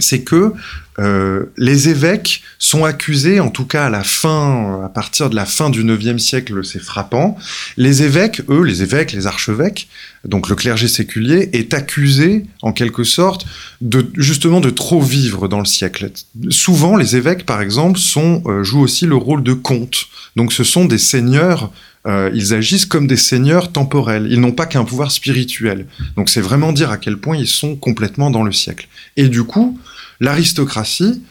c'est 0.00 0.22
que 0.22 0.52
euh, 0.98 1.44
les 1.56 1.88
évêques 1.88 2.42
sont 2.58 2.84
accusés, 2.84 3.38
en 3.38 3.50
tout 3.50 3.66
cas 3.66 3.86
à 3.86 3.90
la 3.90 4.02
fin, 4.02 4.82
à 4.84 4.88
partir 4.88 5.30
de 5.30 5.36
la 5.36 5.46
fin 5.46 5.70
du 5.70 5.82
IXe 5.82 6.20
siècle, 6.20 6.64
c'est 6.64 6.82
frappant. 6.82 7.36
Les 7.76 8.02
évêques, 8.02 8.42
eux, 8.48 8.62
les 8.62 8.82
évêques, 8.82 9.12
les 9.12 9.26
archevêques, 9.26 9.88
donc 10.24 10.48
le 10.48 10.56
clergé 10.56 10.88
séculier, 10.88 11.50
est 11.52 11.72
accusé, 11.74 12.46
en 12.62 12.72
quelque 12.72 13.04
sorte, 13.04 13.46
de 13.80 14.10
justement 14.16 14.60
de 14.60 14.70
trop 14.70 15.00
vivre 15.00 15.46
dans 15.46 15.60
le 15.60 15.66
siècle. 15.66 16.10
Souvent, 16.50 16.96
les 16.96 17.14
évêques, 17.14 17.46
par 17.46 17.60
exemple, 17.60 18.00
euh, 18.16 18.64
jouent 18.64 18.82
aussi 18.82 19.06
le 19.06 19.16
rôle 19.16 19.44
de 19.44 19.52
comte. 19.52 20.06
Donc, 20.34 20.52
ce 20.52 20.64
sont 20.64 20.84
des 20.84 20.98
seigneurs 20.98 21.70
euh, 22.08 22.30
ils 22.34 22.54
agissent 22.54 22.86
comme 22.86 23.06
des 23.06 23.16
seigneurs 23.16 23.70
temporels. 23.70 24.26
Ils 24.30 24.40
n'ont 24.40 24.52
pas 24.52 24.66
qu'un 24.66 24.84
pouvoir 24.84 25.12
spirituel. 25.12 25.86
Donc 26.16 26.28
c'est 26.28 26.40
vraiment 26.40 26.72
dire 26.72 26.90
à 26.90 26.96
quel 26.96 27.18
point 27.18 27.36
ils 27.36 27.46
sont 27.46 27.76
complètement 27.76 28.30
dans 28.30 28.42
le 28.42 28.52
siècle. 28.52 28.88
Et 29.16 29.28
du 29.28 29.44
coup, 29.44 29.78
l'aristocratie 30.20 31.22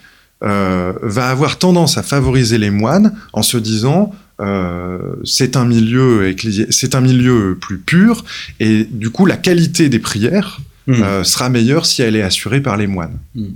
euh, 0.42 0.92
va 1.02 1.28
avoir 1.28 1.58
tendance 1.58 1.98
à 1.98 2.02
favoriser 2.02 2.58
les 2.58 2.70
moines 2.70 3.12
en 3.32 3.42
se 3.42 3.56
disant 3.56 4.14
euh, 4.40 5.16
c'est 5.24 5.56
un 5.56 5.64
milieu 5.64 6.32
c'est 6.70 6.94
un 6.94 7.00
milieu 7.00 7.58
plus 7.60 7.78
pur 7.78 8.24
et 8.60 8.84
du 8.84 9.10
coup 9.10 9.26
la 9.26 9.36
qualité 9.36 9.88
des 9.88 9.98
prières 9.98 10.60
mmh. 10.86 11.24
sera 11.24 11.48
meilleure 11.48 11.86
si 11.86 12.02
elle 12.02 12.14
est 12.14 12.22
assurée 12.22 12.60
par 12.60 12.76
les 12.76 12.86
moines. 12.86 13.18
Mmh. 13.34 13.48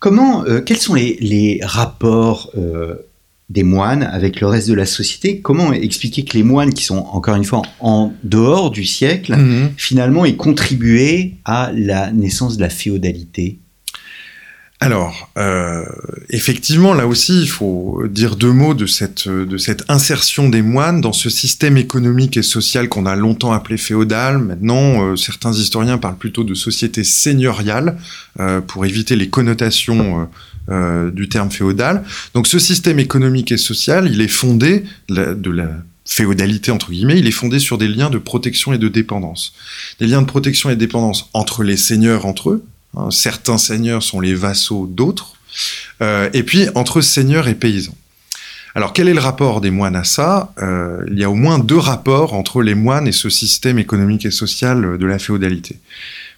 Comment, 0.00 0.44
euh, 0.44 0.60
quels 0.60 0.78
sont 0.78 0.94
les, 0.94 1.16
les 1.20 1.60
rapports 1.62 2.52
des 3.48 3.62
moines 3.62 4.02
avec 4.02 4.40
le 4.40 4.46
reste 4.46 4.68
de 4.68 4.74
la 4.74 4.86
société. 4.86 5.40
Comment 5.40 5.72
expliquer 5.72 6.24
que 6.24 6.36
les 6.36 6.42
moines, 6.42 6.74
qui 6.74 6.84
sont 6.84 7.06
encore 7.12 7.36
une 7.36 7.44
fois 7.44 7.62
en 7.80 8.12
dehors 8.22 8.70
du 8.70 8.84
siècle, 8.84 9.34
mmh. 9.36 9.70
finalement 9.76 10.24
aient 10.24 10.36
contribué 10.36 11.36
à 11.44 11.72
la 11.74 12.12
naissance 12.12 12.56
de 12.56 12.62
la 12.62 12.70
féodalité? 12.70 13.58
Alors, 14.80 15.28
euh, 15.36 15.84
effectivement, 16.30 16.94
là 16.94 17.08
aussi, 17.08 17.42
il 17.42 17.48
faut 17.48 18.04
dire 18.08 18.36
deux 18.36 18.52
mots 18.52 18.74
de 18.74 18.86
cette, 18.86 19.28
insertion 19.88 20.48
des 20.48 20.62
moines 20.62 21.00
dans 21.00 21.12
ce 21.12 21.30
système 21.30 21.76
économique 21.76 22.36
et 22.36 22.42
social 22.42 22.88
qu'on 22.88 23.04
a 23.04 23.16
longtemps 23.16 23.52
appelé 23.52 23.76
féodal. 23.76 24.38
Maintenant, 24.38 25.02
euh, 25.02 25.16
certains 25.16 25.52
historiens 25.52 25.98
parlent 25.98 26.16
plutôt 26.16 26.44
de 26.44 26.54
société 26.54 27.02
seigneuriale 27.02 27.98
euh, 28.38 28.60
pour 28.60 28.86
éviter 28.86 29.16
les 29.16 29.28
connotations 29.28 30.28
euh, 30.68 31.10
du 31.10 31.28
terme 31.28 31.50
féodal. 31.50 32.04
Donc, 32.34 32.46
ce 32.46 32.60
système 32.60 33.00
économique 33.00 33.50
et 33.50 33.56
social, 33.56 34.08
il 34.08 34.20
est 34.20 34.28
fondé 34.28 34.84
de 35.08 35.50
la 35.50 35.70
féodalité 36.04 36.70
entre 36.70 36.90
guillemets, 36.90 37.18
il 37.18 37.26
est 37.26 37.32
fondé 37.32 37.58
sur 37.58 37.78
des 37.78 37.88
liens 37.88 38.10
de 38.10 38.16
protection 38.16 38.72
et 38.72 38.78
de 38.78 38.88
dépendance. 38.88 39.52
Des 40.00 40.06
liens 40.06 40.22
de 40.22 40.26
protection 40.26 40.70
et 40.70 40.74
de 40.74 40.80
dépendance 40.80 41.28
entre 41.34 41.62
les 41.64 41.76
seigneurs 41.76 42.24
entre 42.24 42.50
eux, 42.50 42.64
Hein, 42.96 43.10
certains 43.10 43.58
seigneurs 43.58 44.02
sont 44.02 44.20
les 44.20 44.34
vassaux 44.34 44.86
d'autres. 44.88 45.34
Euh, 46.02 46.30
et 46.32 46.42
puis 46.42 46.68
entre 46.74 47.00
seigneurs 47.00 47.48
et 47.48 47.54
paysans. 47.54 47.96
Alors 48.74 48.92
quel 48.92 49.08
est 49.08 49.14
le 49.14 49.20
rapport 49.20 49.60
des 49.60 49.70
moines 49.70 49.96
à 49.96 50.04
ça? 50.04 50.52
Euh, 50.62 51.02
Il 51.10 51.18
y 51.18 51.24
a 51.24 51.30
au 51.30 51.34
moins 51.34 51.58
deux 51.58 51.78
rapports 51.78 52.34
entre 52.34 52.62
les 52.62 52.74
moines 52.74 53.08
et 53.08 53.12
ce 53.12 53.30
système 53.30 53.78
économique 53.78 54.26
et 54.26 54.30
social 54.30 54.98
de 54.98 55.06
la 55.06 55.18
féodalité. 55.18 55.80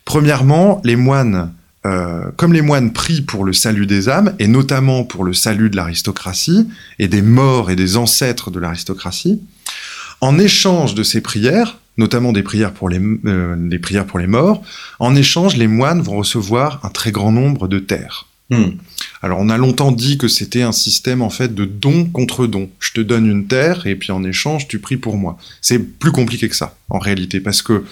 Premièrement, 0.05 0.81
les 0.85 0.97
moines, 0.97 1.53
euh, 1.85 2.31
comme 2.37 2.53
les 2.53 2.63
moines 2.63 2.93
prient 2.93 3.23
pour 3.23 3.45
le 3.45 3.53
salut 3.53 3.87
des 3.87 4.09
âmes, 4.09 4.35
et 4.39 4.47
notamment 4.47 5.05
pour 5.05 5.25
le 5.25 5.35
salut 5.35 5.71
de 5.71 5.77
l'aristocratie, 5.77 6.67
et 6.99 7.09
des 7.09 7.21
morts 7.21 7.71
et 7.71 7.77
des 7.77 7.97
ancêtres 7.97 8.51
de 8.51 8.61
l'aristocratie, 8.61 9.43
en 10.21 10.39
échange 10.39 10.95
de 10.95 11.03
ces 11.03 11.21
prières, 11.21 11.79
notamment 11.97 12.33
des 12.33 12.43
prières 12.43 12.73
pour 12.73 12.89
les, 12.89 13.01
euh, 13.27 13.57
des 13.57 13.79
prières 13.79 14.07
pour 14.07 14.19
les 14.19 14.27
morts. 14.27 14.63
En 14.99 15.15
échange, 15.15 15.57
les 15.57 15.67
moines 15.67 16.01
vont 16.01 16.17
recevoir 16.17 16.81
un 16.85 16.89
très 16.91 17.13
grand 17.13 17.33
nombre 17.33 17.69
de 17.69 17.79
terres. 17.79 18.27
Hmm. 18.51 18.71
Alors 19.23 19.39
on 19.39 19.49
a 19.49 19.57
longtemps 19.57 19.93
dit 19.93 20.19
que 20.19 20.27
c'était 20.27 20.63
un 20.63 20.73
système 20.73 21.23
en 21.23 21.31
fait 21.31 21.55
de 21.55 21.65
don 21.65 22.07
contre 22.07 22.49
don. 22.49 22.69
Je 22.81 22.93
te 22.93 23.01
donne 23.01 23.27
une 23.27 23.47
terre 23.47 23.87
et 23.87 23.95
puis 23.95 24.11
en 24.11 24.25
échange 24.25 24.67
tu 24.67 24.81
pries 24.81 24.97
pour 24.97 25.17
moi. 25.17 25.39
C'est 25.61 25.79
plus 25.79 26.11
compliqué 26.11 26.49
que 26.49 26.57
ça 26.57 26.77
en 26.89 26.99
réalité 26.99 27.39
parce 27.39 27.63
que 27.63 27.85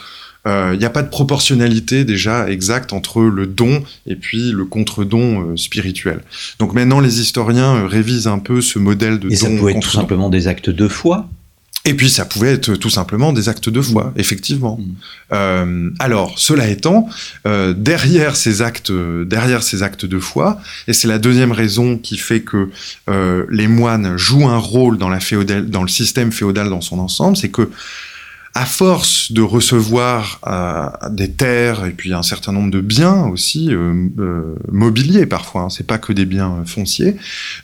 il 0.47 0.51
euh, 0.51 0.77
n'y 0.77 0.85
a 0.85 0.91
pas 0.91 1.03
de 1.03 1.11
proportionnalité 1.11 2.05
déjà 2.05 2.49
exacte 2.49 2.93
entre 2.93 3.23
le 3.23 3.47
don 3.47 3.83
et 4.07 4.17
puis 4.17 4.51
le 4.51 4.65
contre-don 4.65 5.43
euh, 5.43 5.57
spirituel. 5.57 6.23
Donc 6.59 6.73
maintenant 6.73 7.01
les 7.01 7.21
historiens 7.21 7.77
euh, 7.77 7.87
révisent 7.87 8.29
un 8.29 8.39
peu 8.39 8.61
ce 8.61 8.79
modèle 8.79 9.19
de 9.19 9.29
et 9.29 9.31
don. 9.31 9.37
ça 9.37 9.49
peut 9.49 9.69
être 9.69 9.81
tout 9.81 9.91
simplement 9.91 10.31
des 10.31 10.47
actes 10.47 10.71
de 10.71 10.89
foi 10.89 11.29
Et 11.85 11.95
puis 11.95 12.11
ça 12.11 12.25
pouvait 12.25 12.53
être 12.53 12.75
tout 12.75 12.91
simplement 12.91 13.33
des 13.33 13.49
actes 13.49 13.69
de 13.69 13.81
foi, 13.81 14.13
effectivement. 14.17 14.79
Mm. 14.79 14.95
Euh, 15.33 15.91
alors, 15.99 16.39
cela 16.39 16.69
étant, 16.69 17.09
euh, 17.47 17.73
derrière 17.73 18.37
ces 18.37 18.61
actes, 18.63 18.93
derrière 18.93 19.63
ces 19.63 19.83
actes 19.83 20.05
de 20.05 20.19
foi, 20.19 20.61
et 20.87 20.93
c'est 20.93 21.09
la 21.09 21.19
deuxième 21.19 21.53
raison 21.53 21.97
qui 21.97 22.19
fait 22.19 22.41
que 22.41 22.69
euh, 23.09 23.47
les 23.51 23.69
moines 23.69 24.17
jouent 24.17 24.49
un 24.49 24.59
rôle 24.59 24.99
dans 24.99 25.09
la 25.09 25.21
féodale, 25.21 25.71
dans 25.71 25.83
le 25.83 25.89
système 25.89 26.33
féodal 26.33 26.69
dans 26.69 26.81
son 26.81 26.99
ensemble, 26.99 27.37
c'est 27.37 27.51
que 27.51 27.71
à 28.55 28.65
force 28.67 29.33
de 29.33 29.43
recevoir 29.43 30.41
euh, 30.47 31.11
des 31.11 31.31
terres 31.31 31.85
et 31.87 31.91
puis 31.91 32.13
un 32.13 32.23
certain 32.23 32.53
nombre 32.53 32.71
de 32.71 32.81
biens 32.81 33.27
aussi 33.27 33.73
euh, 33.73 34.09
euh, 34.19 34.57
mobiliers 34.73 35.27
parfois, 35.27 35.63
hein, 35.63 35.71
c'est 35.71 35.87
pas 35.87 35.99
que 35.99 36.13
des 36.13 36.25
biens 36.25 36.63
fonciers, 36.67 37.17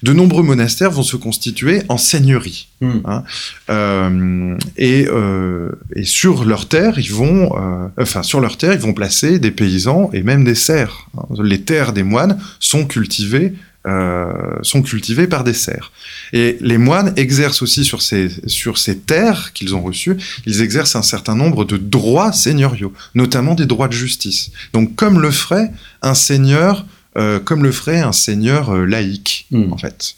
de 0.03 0.13
nombreux 0.13 0.43
monastères 0.43 0.91
vont 0.91 1.03
se 1.03 1.17
constituer 1.17 1.83
en 1.89 1.99
seigneurie. 1.99 2.69
Mm. 2.81 2.91
Hein. 3.07 3.25
Euh, 3.71 4.57
et, 4.77 5.07
euh, 5.09 5.73
et 5.97 6.05
sur 6.05 6.45
leurs 6.45 6.69
terres, 6.69 6.99
ils 6.99 7.13
vont, 7.13 7.57
euh, 7.57 7.89
enfin 8.01 8.23
sur 8.23 8.41
leurs 8.41 8.57
terres, 8.57 8.75
ils 8.75 8.81
vont 8.81 8.95
placer 8.95 9.39
des 9.39 9.51
paysans 9.51 10.11
et 10.13 10.23
même 10.23 10.45
des 10.45 10.55
serfs. 10.55 11.07
hein. 11.17 11.25
Les 11.43 11.63
terres 11.63 11.93
des 11.93 12.03
moines 12.03 12.39
sont 12.61 12.85
cultivées. 12.87 13.55
Euh, 13.87 14.33
sont 14.63 14.83
cultivées 14.83 15.27
par 15.27 15.45
des 15.45 15.53
serfs. 15.53 15.93
Et 16.33 16.57
les 16.61 16.79
moines 16.79 17.13
exercent 17.17 17.61
aussi 17.63 17.85
sur 17.85 18.01
ces, 18.01 18.31
sur 18.47 18.79
ces 18.79 18.99
terres 18.99 19.53
qu'ils 19.53 19.75
ont 19.75 19.83
reçues, 19.83 20.17
ils 20.47 20.63
exercent 20.63 20.97
un 20.97 21.03
certain 21.03 21.35
nombre 21.37 21.65
de 21.67 21.77
droits 21.77 22.33
seigneuriaux, 22.33 22.93
notamment 23.15 23.55
des 23.55 23.67
droits 23.67 23.89
de 23.89 23.93
justice. 23.93 24.51
Donc 24.73 24.95
comme 24.95 25.21
le 25.21 25.31
ferait 25.31 25.71
un 26.01 26.15
seigneur, 26.15 26.87
euh, 27.19 27.39
comme 27.41 27.63
le 27.63 27.73
ferait 27.73 28.01
un 28.01 28.13
seigneur 28.13 28.71
euh, 28.71 28.85
laïque, 28.87 29.47
Mm. 29.51 29.73
en 29.73 29.77
fait. 29.79 30.17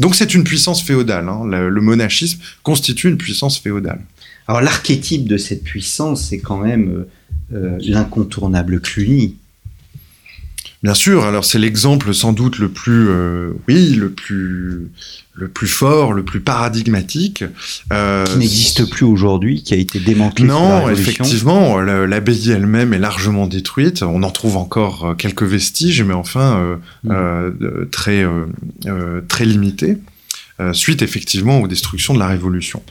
Donc 0.00 0.14
c'est 0.16 0.34
une 0.34 0.42
puissance 0.42 0.82
féodale. 0.82 1.28
hein. 1.28 1.42
Le, 1.46 1.68
le 1.70 1.80
monachisme 1.80 2.40
constitue 2.64 3.08
une 3.08 3.16
puissance 3.18 3.58
féodale. 3.58 4.00
Alors 4.48 4.60
l'archétype 4.60 5.28
de 5.28 5.36
cette 5.36 5.62
puissance, 5.62 6.28
c'est 6.28 6.40
quand 6.40 6.58
même 6.58 7.04
l'incontournable 7.80 8.80
Cluny. 8.80 9.36
Bien 10.82 10.94
sûr, 10.94 11.24
alors 11.24 11.44
c'est 11.44 11.60
l'exemple 11.60 12.12
sans 12.12 12.32
doute 12.32 12.58
le 12.58 12.68
plus, 12.68 13.08
euh, 13.08 13.52
oui, 13.68 13.94
le 13.94 14.10
plus, 14.10 14.88
le 15.34 15.46
plus 15.48 15.68
fort, 15.68 16.12
le 16.12 16.24
plus 16.24 16.40
paradigmatique. 16.40 17.44
Euh, 17.92 18.24
qui 18.24 18.38
n'existe 18.38 18.90
plus 18.90 19.04
aujourd'hui, 19.04 19.62
qui 19.62 19.74
a 19.74 19.76
été 19.76 20.00
démantelé 20.00 20.48
la 20.48 20.54
Non, 20.54 20.84
Révolution. 20.84 21.12
effectivement, 21.12 21.78
l'abbaye 21.80 22.50
elle-même 22.50 22.92
est 22.94 22.98
largement 22.98 23.46
détruite. 23.46 24.02
On 24.02 24.24
en 24.24 24.30
trouve 24.30 24.56
encore 24.56 25.04
euh, 25.10 25.14
quelques 25.14 25.44
vestiges, 25.44 26.02
mais 26.02 26.14
enfin 26.14 26.58
euh, 26.58 26.76
Mm. 27.04 27.10
euh, 27.12 27.84
très 27.90 28.24
très 29.28 29.44
limités, 29.44 29.98
suite 30.72 31.02
effectivement 31.02 31.60
aux 31.60 31.68
destructions 31.68 32.14
de 32.14 32.18
la 32.18 32.26
Révolution. 32.28 32.82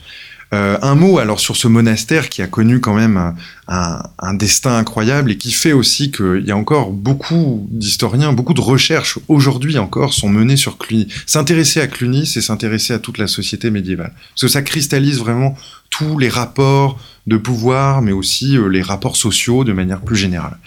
Euh, 0.52 0.78
un 0.82 0.94
mot 0.94 1.18
alors 1.18 1.40
sur 1.40 1.56
ce 1.56 1.66
monastère 1.66 2.28
qui 2.28 2.42
a 2.42 2.46
connu 2.46 2.78
quand 2.80 2.92
même 2.94 3.34
un, 3.68 4.02
un- 4.18 4.34
destin 4.34 4.76
incroyable 4.76 5.30
et 5.30 5.38
qui 5.38 5.50
fait 5.50 5.72
aussi 5.72 6.10
qu'il 6.10 6.44
y 6.46 6.50
a 6.50 6.56
encore 6.56 6.90
beaucoup 6.90 7.66
d'historiens, 7.70 8.32
beaucoup 8.34 8.52
de 8.52 8.60
recherches 8.60 9.18
aujourd'hui 9.28 9.78
encore 9.78 10.12
sont 10.12 10.28
menées 10.28 10.56
sur 10.58 10.76
Cluny. 10.76 11.08
S'intéresser 11.26 11.80
à 11.80 11.86
Cluny, 11.86 12.26
c'est 12.26 12.42
s'intéresser 12.42 12.92
à 12.92 12.98
toute 12.98 13.16
la 13.16 13.28
société 13.28 13.70
médiévale. 13.70 14.12
Parce 14.34 14.42
que 14.42 14.48
ça 14.48 14.60
cristallise 14.62 15.18
vraiment 15.18 15.56
tous 15.88 16.18
les 16.18 16.28
rapports 16.28 16.98
de 17.26 17.36
pouvoir, 17.36 18.02
mais 18.02 18.12
aussi 18.12 18.56
euh, 18.56 18.68
les 18.68 18.82
rapports 18.82 19.16
sociaux 19.16 19.64
de 19.64 19.72
manière 19.72 20.00
plus 20.00 20.16
générale. 20.16 20.58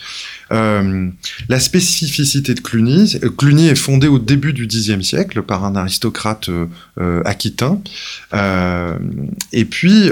Euh, 0.51 1.09
la 1.49 1.59
spécificité 1.59 2.53
de 2.53 2.59
Cluny, 2.59 3.17
euh, 3.23 3.29
Cluny 3.29 3.67
est 3.67 3.75
fondé 3.75 4.07
au 4.07 4.19
début 4.19 4.53
du 4.53 4.67
Xe 4.67 4.99
siècle 5.01 5.41
par 5.41 5.65
un 5.65 5.75
aristocrate 5.75 6.49
euh, 6.99 7.21
aquitain. 7.25 7.79
Et 9.51 9.65
puis, 9.65 10.11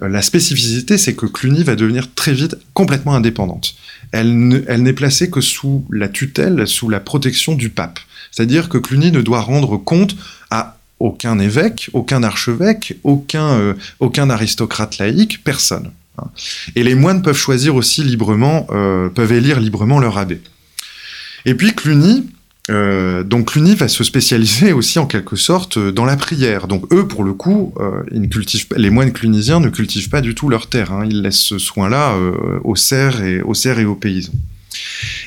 la 0.00 0.22
spécificité, 0.22 0.96
c'est 0.96 1.14
que 1.14 1.26
Cluny 1.26 1.64
va 1.64 1.74
devenir 1.74 2.12
très 2.14 2.32
vite 2.32 2.56
complètement 2.72 3.14
indépendante. 3.14 3.74
Elle 4.12 4.64
elle 4.68 4.82
n'est 4.82 4.92
placée 4.92 5.30
que 5.30 5.40
sous 5.40 5.84
la 5.90 6.08
tutelle, 6.08 6.66
sous 6.66 6.88
la 6.88 7.00
protection 7.00 7.54
du 7.54 7.68
pape. 7.68 7.98
C'est-à-dire 8.30 8.68
que 8.68 8.78
Cluny 8.78 9.10
ne 9.10 9.20
doit 9.20 9.40
rendre 9.40 9.76
compte 9.76 10.16
à 10.50 10.77
aucun 11.00 11.38
évêque, 11.38 11.90
aucun 11.92 12.22
archevêque, 12.22 12.96
aucun, 13.04 13.50
euh, 13.58 13.74
aucun 14.00 14.30
aristocrate 14.30 14.98
laïque, 14.98 15.42
personne. 15.44 15.90
hein. 16.18 16.24
Et 16.74 16.82
les 16.82 16.94
moines 16.94 17.22
peuvent 17.22 17.36
choisir 17.36 17.74
aussi 17.76 18.02
librement, 18.02 18.66
euh, 18.70 19.08
peuvent 19.08 19.32
élire 19.32 19.60
librement 19.60 19.98
leur 20.00 20.18
abbé. 20.18 20.40
Et 21.44 21.54
puis 21.54 21.72
Cluny, 21.74 22.26
euh, 22.70 23.22
donc 23.22 23.52
Cluny 23.52 23.74
va 23.74 23.88
se 23.88 24.04
spécialiser 24.04 24.72
aussi 24.72 24.98
en 24.98 25.06
quelque 25.06 25.36
sorte 25.36 25.78
dans 25.78 26.04
la 26.04 26.16
prière. 26.16 26.66
Donc 26.68 26.92
eux, 26.92 27.06
pour 27.06 27.24
le 27.24 27.32
coup, 27.32 27.72
les 28.76 28.90
moines 28.90 29.12
clunisiens 29.12 29.60
ne 29.60 29.68
cultivent 29.70 30.10
pas 30.10 30.20
du 30.20 30.34
tout 30.34 30.48
leur 30.48 30.66
terre. 30.68 30.92
hein. 30.92 31.06
Ils 31.08 31.22
laissent 31.22 31.36
ce 31.40 31.58
soin-là 31.58 32.14
aux 32.64 32.76
serfs 32.76 33.22
et 33.22 33.40
aux 33.40 33.54
serfs 33.54 33.78
et 33.78 33.84
aux 33.86 33.94
paysans. 33.94 34.32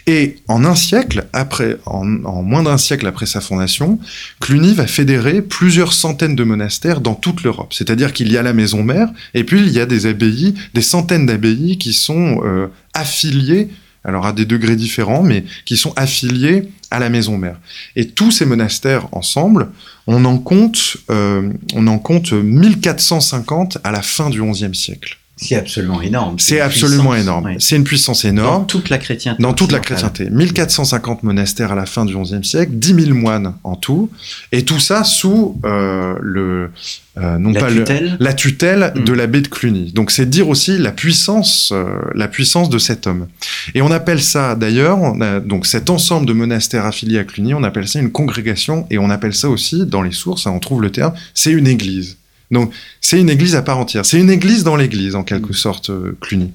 Et 0.08 0.38
en 0.48 0.66
un 0.66 0.75
siècle, 0.75 1.28
après, 1.34 1.78
en, 1.86 2.24
en 2.24 2.42
moins 2.42 2.63
d'un 2.63 2.78
siècle 2.78 3.08
après 3.08 3.25
sa 3.25 3.42
fondation, 3.42 4.00
Cluny 4.40 4.74
va 4.74 4.88
fédérer 4.88 5.42
plusieurs 5.42 5.94
centaines 5.94 6.36
de 6.36 6.44
monastères 6.44 7.01
dans 7.01 7.16
toute 7.16 7.44
l'Europe. 7.44 7.74
C'est-à-dire 7.74 8.13
qu'il 8.13 8.32
y 8.32 8.38
a 8.38 8.44
la 8.44 8.54
maison 8.54 8.84
mère, 8.84 9.10
et 9.34 9.44
puis 9.44 9.62
il 9.62 9.70
y 9.70 9.80
a 9.80 9.86
des 9.86 10.06
abbayes, 10.06 10.56
des 10.74 10.82
centaines 10.82 11.25
d'abbayes 11.25 11.78
qui 11.78 11.94
sont 11.94 12.42
euh, 12.44 12.68
affiliées, 12.94 13.70
alors 14.04 14.25
à 14.25 14.34
des 14.34 14.46
degrés 14.46 14.75
différents, 14.75 15.24
mais 15.24 15.46
qui 15.66 15.78
sont 15.78 15.94
affiliées 15.96 16.70
à 16.90 17.00
la 17.00 17.10
maison 17.10 17.38
mère. 17.38 17.58
Et 17.96 18.10
tous 18.10 18.32
ces 18.32 18.46
monastères 18.46 19.08
ensemble, 19.13 19.70
on 20.08 20.25
en 20.25 20.38
compte, 20.38 20.98
euh, 21.10 21.50
on 21.74 21.88
en 21.88 22.00
compte 22.00 22.34
1450 22.34 23.78
à 23.84 23.92
la 23.92 24.01
fin 24.01 24.30
du 24.30 24.42
XIe 24.42 24.75
siècle. 24.75 25.21
C'est 25.43 25.55
absolument 25.55 26.01
énorme. 26.03 26.36
C'est 26.38 26.60
absolument 26.62 27.15
énorme. 27.15 27.45
ouais. 27.45 27.55
C'est 27.60 27.75
une 27.75 27.83
puissance 27.83 28.24
Dans 28.25 28.29
énorme. 28.29 28.67
toute 28.67 28.89
la 28.89 29.00
chrétienté. 29.00 29.41
Dans 29.41 29.53
toute 29.53 29.71
la 29.71 29.79
chrétienté. 29.79 30.29
1450 30.29 31.24
monastères 31.24 31.71
à 31.71 31.75
la 31.75 31.88
fin 31.88 32.05
du 32.05 32.15
XIe 32.15 32.43
siècle, 32.43 32.74
10 32.75 33.05
000 33.05 33.15
moines 33.17 33.55
en 33.63 33.75
tout, 33.75 34.10
et 34.51 34.63
tout 34.63 34.79
ça 34.79 35.03
sous 35.03 35.60
euh, 35.65 36.13
le 36.21 36.69
euh, 37.17 37.38
non 37.39 37.51
La 37.51 37.60
pas 37.60 37.69
le- 37.69 37.79
tutelle. 37.83 38.17
la 38.19 38.33
tutelle 38.33 38.93
Mm. 38.95 39.03
de 39.03 39.13
l'abbé 39.13 39.41
de 39.41 39.48
Cluny. 39.48 39.91
Donc 39.91 40.12
c'est 40.12 40.29
dire 40.29 40.48
aussi 40.48 40.77
la 40.77 40.91
puissance, 40.91 41.71
euh, 41.74 41.86
la 42.15 42.27
puissance 42.27 42.69
de 42.69 42.77
cet 42.77 43.07
homme. 43.07 43.27
Et 43.74 43.81
on 43.81 43.89
appelle 43.91 44.21
ça 44.21 44.55
d'ailleurs, 44.55 45.00
donc 45.43 45.65
cet 45.65 45.89
ensemble 45.89 46.25
de 46.27 46.33
monastères 46.33 46.86
affiliés 46.86 47.17
à 47.19 47.24
Cluny, 47.24 47.53
on 47.55 47.63
appelle 47.63 47.88
ça 47.88 48.00
une 48.00 48.12
congrégation, 48.12 48.86
et 48.91 48.98
on 49.00 49.10
appelle 49.10 49.33
ça 49.33 49.50
aussi 49.50 49.86
dans 49.88 50.03
les 50.03 50.12
sources, 50.13 50.45
hein, 50.48 50.51
on 50.55 50.60
trouve 50.60 50.81
le 50.83 50.91
terme, 50.91 51.13
c'est 51.33 51.51
une 51.51 51.67
église. 51.67 52.17
Donc 52.51 52.72
c'est 53.00 53.20
une 53.20 53.29
église 53.29 53.55
à 53.55 53.62
part 53.62 53.77
entière. 53.79 54.05
C'est 54.05 54.20
une 54.20 54.29
église 54.29 54.63
dans 54.63 54.75
l'église 54.75 55.15
en 55.15 55.24
quelque 55.24 55.53
sorte, 55.53 55.89
euh, 55.89 56.17
Cluny. 56.22 56.51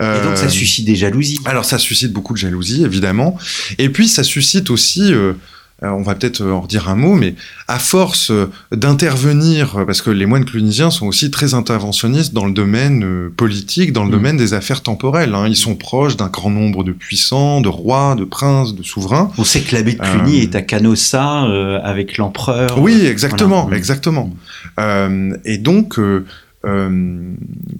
Et 0.00 0.24
donc 0.24 0.36
ça 0.38 0.46
Euh, 0.46 0.48
suscite 0.48 0.86
des 0.86 0.96
jalousies. 0.96 1.38
alors 1.44 1.64
ça 1.66 1.78
suscite 1.78 2.10
beaucoup 2.12 2.32
de 2.32 2.38
jalousie, 2.38 2.84
évidemment. 2.84 3.36
Et 3.78 3.90
puis 3.90 4.08
ça 4.08 4.22
suscite 4.22 4.70
aussi, 4.70 5.12
euh, 5.12 5.34
on 5.82 6.00
va 6.02 6.14
peut-être 6.14 6.42
en 6.46 6.62
redire 6.62 6.88
un 6.88 6.94
mot, 6.94 7.14
mais 7.14 7.34
à 7.68 7.78
force 7.78 8.30
euh, 8.30 8.50
d'intervenir, 8.72 9.84
parce 9.86 10.00
que 10.02 10.10
les 10.10 10.24
moines 10.26 10.44
clunisiens 10.44 10.90
sont 10.90 11.06
aussi 11.06 11.30
très 11.30 11.52
interventionnistes 11.54 12.32
dans 12.34 12.46
le 12.46 12.52
domaine 12.52 13.30
politique, 13.36 13.92
dans 13.92 14.02
le 14.04 14.08
Mm. 14.08 14.12
domaine 14.12 14.36
des 14.38 14.54
affaires 14.54 14.82
temporelles. 14.82 15.34
hein. 15.34 15.46
Ils 15.48 15.56
sont 15.56 15.74
proches 15.76 16.16
d'un 16.16 16.28
grand 16.28 16.50
nombre 16.50 16.82
de 16.84 16.92
puissants, 16.92 17.60
de 17.60 17.68
rois, 17.68 18.14
de 18.14 18.24
princes, 18.24 18.74
de 18.74 18.82
souverains. 18.82 19.30
On 19.38 19.44
sait 19.44 19.60
que 19.60 19.74
l'abbé 19.76 19.94
de 19.94 19.98
Cluny 20.00 20.38
Euh, 20.40 20.42
est 20.44 20.54
à 20.54 20.62
Canossa 20.62 21.44
euh, 21.44 21.78
avec 21.82 22.16
l'empereur. 22.18 22.78
Oui, 22.80 23.04
exactement, 23.06 23.62
Voilà. 23.62 23.76
exactement. 23.76 24.34
Et 25.44 25.58
donc, 25.58 25.98
euh, 25.98 26.24
euh, 26.66 27.32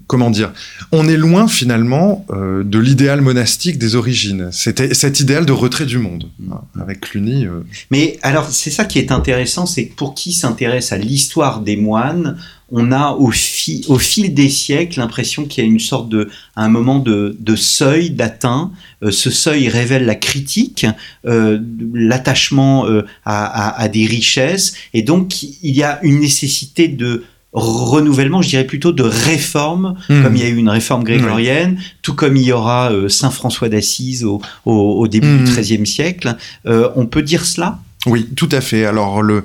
comment 0.07 0.31
dire, 0.31 0.51
on 0.91 1.07
est 1.07 1.17
loin 1.17 1.47
finalement 1.47 2.25
euh, 2.31 2.63
de 2.63 2.79
l'idéal 2.79 3.21
monastique 3.21 3.77
des 3.77 3.95
origines. 3.95 4.49
C'était 4.51 4.95
cet 4.95 5.19
idéal 5.19 5.45
de 5.45 5.51
retrait 5.51 5.85
du 5.85 5.99
monde. 5.99 6.29
Mm. 6.39 6.51
hein, 6.51 6.61
Avec 6.81 7.01
Cluny. 7.01 7.45
euh, 7.45 7.61
Mais 7.91 8.17
alors, 8.23 8.49
c'est 8.49 8.71
ça 8.71 8.85
qui 8.85 8.97
est 8.97 9.11
intéressant, 9.11 9.67
c'est 9.67 9.83
pour 9.83 10.15
qui 10.15 10.33
s'intéresse 10.33 10.91
à 10.91 10.97
l'histoire 10.97 11.61
des 11.61 11.77
moines, 11.77 12.37
on 12.71 12.91
a 12.91 13.11
au, 13.11 13.31
fi- 13.31 13.83
au 13.89 13.97
fil 13.99 14.33
des 14.33 14.49
siècles 14.49 14.99
l'impression 14.99 15.45
qu'il 15.45 15.63
y 15.63 15.67
a 15.67 15.69
une 15.69 15.79
sorte 15.79 16.07
de, 16.09 16.29
un 16.55 16.69
moment 16.69 16.99
de, 16.99 17.35
de 17.39 17.55
seuil 17.55 18.09
d'atteint. 18.11 18.71
Euh, 19.03 19.11
ce 19.11 19.29
seuil 19.29 19.67
révèle 19.67 20.05
la 20.05 20.15
critique, 20.15 20.85
euh, 21.25 21.59
l'attachement 21.93 22.85
euh, 22.87 23.03
à, 23.25 23.45
à- 23.45 23.81
à 23.81 23.87
des 23.87 24.05
richesses, 24.05 24.73
et 24.93 25.01
donc 25.01 25.43
il 25.43 25.75
y 25.75 25.83
a 25.83 25.99
une 26.03 26.19
nécessité 26.19 26.87
de 26.87 27.23
renouvellement, 27.53 28.41
je 28.41 28.47
dirais 28.49 28.63
plutôt 28.65 28.93
de 28.93 29.03
réforme, 29.03 29.95
Hmm. 30.09 30.23
comme 30.23 30.35
il 30.37 30.41
y 30.41 30.45
a 30.45 30.49
eu 30.49 30.55
une 30.55 30.69
réforme 30.69 31.03
grégorienne, 31.03 31.77
tout 32.01 32.13
comme 32.13 32.37
il 32.37 32.43
y 32.43 32.51
aura 32.53 32.91
Saint 33.09 33.29
François 33.31 33.67
d'Assise 33.67 34.23
au, 34.23 34.41
au, 34.65 34.73
au 34.73 35.07
début 35.09 35.37
du 35.39 35.43
XIIIe 35.43 35.85
siècle. 35.85 36.37
Euh, 36.65 36.89
on 36.95 37.05
peut 37.07 37.21
dire 37.23 37.45
cela? 37.45 37.79
Oui, 38.07 38.27
tout 38.35 38.49
à 38.51 38.61
fait. 38.61 38.85
Alors 38.85 39.21
le, 39.21 39.43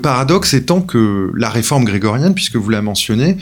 paradoxe 0.00 0.54
étant 0.54 0.80
que 0.80 1.30
la 1.34 1.50
réforme 1.50 1.84
grégorienne, 1.84 2.34
puisque 2.34 2.56
vous 2.56 2.70
la 2.70 2.82
mentionnez, 2.82 3.36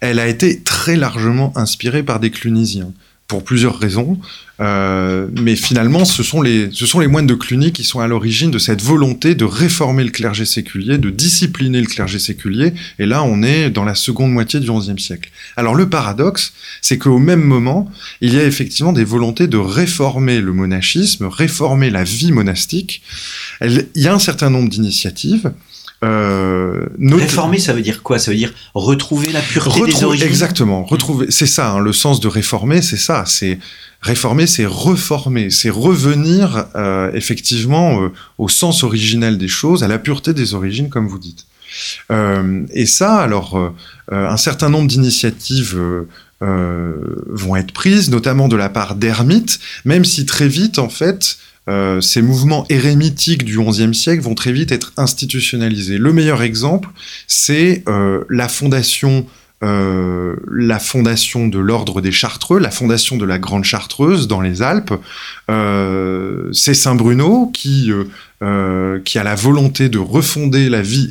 elle 0.00 0.18
a 0.18 0.26
été 0.26 0.60
très 0.62 0.96
largement 0.96 1.52
inspirée 1.56 2.02
par 2.02 2.18
des 2.18 2.30
clunisiens. 2.30 2.92
Pour 3.30 3.44
plusieurs 3.44 3.78
raisons. 3.78 4.18
Euh, 4.60 5.28
mais 5.40 5.54
finalement, 5.54 6.04
ce 6.04 6.24
sont, 6.24 6.42
les, 6.42 6.68
ce 6.72 6.84
sont 6.84 6.98
les 6.98 7.06
moines 7.06 7.28
de 7.28 7.34
Cluny 7.34 7.70
qui 7.72 7.84
sont 7.84 8.00
à 8.00 8.08
l'origine 8.08 8.50
de 8.50 8.58
cette 8.58 8.82
volonté 8.82 9.36
de 9.36 9.44
réformer 9.44 10.02
le 10.02 10.10
clergé 10.10 10.44
séculier, 10.44 10.98
de 10.98 11.10
discipliner 11.10 11.80
le 11.80 11.86
clergé 11.86 12.18
séculier. 12.18 12.74
Et 12.98 13.06
là, 13.06 13.22
on 13.22 13.44
est 13.44 13.70
dans 13.70 13.84
la 13.84 13.94
seconde 13.94 14.32
moitié 14.32 14.58
du 14.58 14.68
XIe 14.68 14.98
siècle. 14.98 15.30
Alors 15.56 15.76
le 15.76 15.88
paradoxe, 15.88 16.52
c'est 16.82 16.98
qu'au 16.98 17.18
même 17.18 17.42
moment, 17.42 17.88
il 18.20 18.34
y 18.34 18.40
a 18.40 18.44
effectivement 18.44 18.92
des 18.92 19.04
volontés 19.04 19.46
de 19.46 19.58
réformer 19.58 20.40
le 20.40 20.52
monachisme, 20.52 21.26
réformer 21.26 21.88
la 21.88 22.02
vie 22.02 22.32
monastique. 22.32 23.02
il 23.62 23.86
y 23.94 24.08
a 24.08 24.12
un 24.12 24.18
certain 24.18 24.50
nombre 24.50 24.68
d'initiatives. 24.68 25.52
Euh, 26.02 26.86
Réformer, 26.98 27.58
ça 27.58 27.72
veut 27.74 27.82
dire 27.82 28.02
quoi? 28.02 28.18
Ça 28.18 28.30
veut 28.30 28.36
dire 28.36 28.52
retrouver 28.74 29.30
la 29.32 29.40
pureté 29.40 29.84
des 29.84 30.02
origines. 30.04 30.26
Exactement. 30.26 30.84
Retrouver, 30.84 31.26
c'est 31.30 31.46
ça. 31.46 31.72
Hein, 31.72 31.80
le 31.80 31.92
sens 31.92 32.20
de 32.20 32.28
réformer, 32.28 32.80
c'est 32.80 32.96
ça. 32.96 33.24
C'est 33.26 33.58
réformer, 34.00 34.46
c'est 34.46 34.64
reformer, 34.64 35.50
c'est 35.50 35.68
revenir 35.68 36.66
euh, 36.74 37.10
effectivement 37.12 38.02
euh, 38.02 38.08
au 38.38 38.48
sens 38.48 38.82
originel 38.82 39.36
des 39.36 39.48
choses, 39.48 39.82
à 39.82 39.88
la 39.88 39.98
pureté 39.98 40.32
des 40.32 40.54
origines, 40.54 40.88
comme 40.88 41.06
vous 41.06 41.18
dites. 41.18 41.46
Euh, 42.10 42.64
et 42.72 42.86
ça, 42.86 43.18
alors, 43.18 43.58
euh, 43.58 43.70
un 44.10 44.38
certain 44.38 44.70
nombre 44.70 44.88
d'initiatives 44.88 45.78
vont 46.40 47.56
être 47.56 47.72
prises, 47.72 48.08
notamment 48.08 48.48
de 48.48 48.56
la 48.56 48.70
part 48.70 48.94
d'ermites, 48.94 49.60
même 49.84 50.06
si 50.06 50.24
très 50.24 50.48
vite, 50.48 50.78
en 50.78 50.88
fait, 50.88 51.36
euh, 51.70 52.00
ces 52.00 52.20
mouvements 52.20 52.66
érémitiques 52.68 53.44
du 53.44 53.58
XIe 53.58 53.94
siècle 53.94 54.22
vont 54.22 54.34
très 54.34 54.50
vite 54.50 54.72
être 54.72 54.92
institutionnalisés. 54.96 55.98
Le 55.98 56.12
meilleur 56.12 56.42
exemple, 56.42 56.88
c'est 57.28 57.84
euh, 57.88 58.24
la 58.28 58.48
fondation 58.48 59.26
euh, 59.62 60.36
la 60.50 60.78
fondation 60.78 61.46
de 61.46 61.58
l'ordre 61.58 62.00
des 62.00 62.12
Chartreux, 62.12 62.58
la 62.58 62.70
fondation 62.70 63.18
de 63.18 63.26
la 63.26 63.38
Grande 63.38 63.64
Chartreuse 63.64 64.26
dans 64.26 64.40
les 64.40 64.62
Alpes. 64.62 64.94
C'est 65.48 66.74
Saint 66.74 66.94
Bruno 66.94 67.50
qui 67.52 67.92
qui 69.04 69.18
a 69.18 69.22
la 69.22 69.34
volonté 69.34 69.88
de 69.90 69.98
refonder 69.98 70.70
la 70.70 70.80
vie 70.80 71.10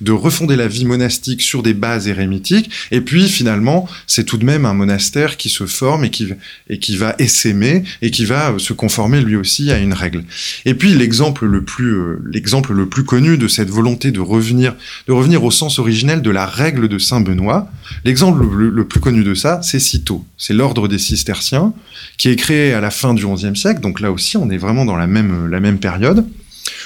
de 0.00 0.12
refonder 0.12 0.54
la 0.54 0.68
vie 0.68 0.84
monastique 0.84 1.42
sur 1.42 1.62
des 1.62 1.74
bases 1.74 2.06
érémitiques. 2.06 2.70
Et 2.92 3.00
puis 3.00 3.28
finalement, 3.28 3.88
c'est 4.06 4.24
tout 4.24 4.36
de 4.36 4.44
même 4.44 4.64
un 4.64 4.74
monastère 4.74 5.36
qui 5.36 5.48
se 5.48 5.66
forme 5.66 6.04
et 6.04 6.10
qui 6.10 6.28
et 6.68 6.78
qui 6.78 6.96
va 6.96 7.16
essaimer 7.18 7.82
et 8.02 8.10
qui 8.10 8.24
va 8.24 8.54
se 8.58 8.72
conformer 8.72 9.20
lui 9.20 9.36
aussi 9.36 9.72
à 9.72 9.78
une 9.78 9.92
règle. 9.92 10.24
Et 10.64 10.74
puis 10.74 10.94
l'exemple 10.94 11.46
le 11.46 11.64
plus 11.64 11.94
euh, 11.94 12.22
l'exemple 12.30 12.72
le 12.72 12.88
plus 12.88 13.04
connu 13.04 13.38
de 13.38 13.48
cette 13.48 13.70
volonté 13.70 14.12
de 14.12 14.20
revenir 14.20 14.74
de 15.06 15.12
revenir 15.12 15.42
au 15.44 15.50
sens 15.50 15.78
originel 15.78 16.22
de 16.22 16.30
la 16.30 16.46
règle 16.46 16.88
de 16.88 16.98
Saint 16.98 17.20
Benoît, 17.20 17.70
l'exemple 18.04 18.44
le, 18.44 18.84
plus 18.86 19.00
connu 19.00 19.24
de 19.24 19.34
ça, 19.34 19.60
c'est 19.62 19.80
Cîteaux. 19.80 20.24
C'est 20.36 20.54
l'ordre 20.54 20.88
des 20.88 20.98
cisterciens 20.98 21.72
qui 22.16 22.28
est 22.28 22.36
créé 22.36 22.72
à 22.72 22.80
la 22.80 22.90
fin 22.90 23.14
du 23.14 23.26
XIe 23.26 23.56
siècle. 23.56 23.80
Donc 23.80 24.00
là 24.00 24.12
aussi, 24.12 24.36
on 24.36 24.50
est 24.50 24.56
vraiment 24.56 24.84
dans 24.84 24.96
la 24.96 25.06
même 25.06 25.48
la 25.48 25.60
même 25.60 25.78
période. 25.78 26.24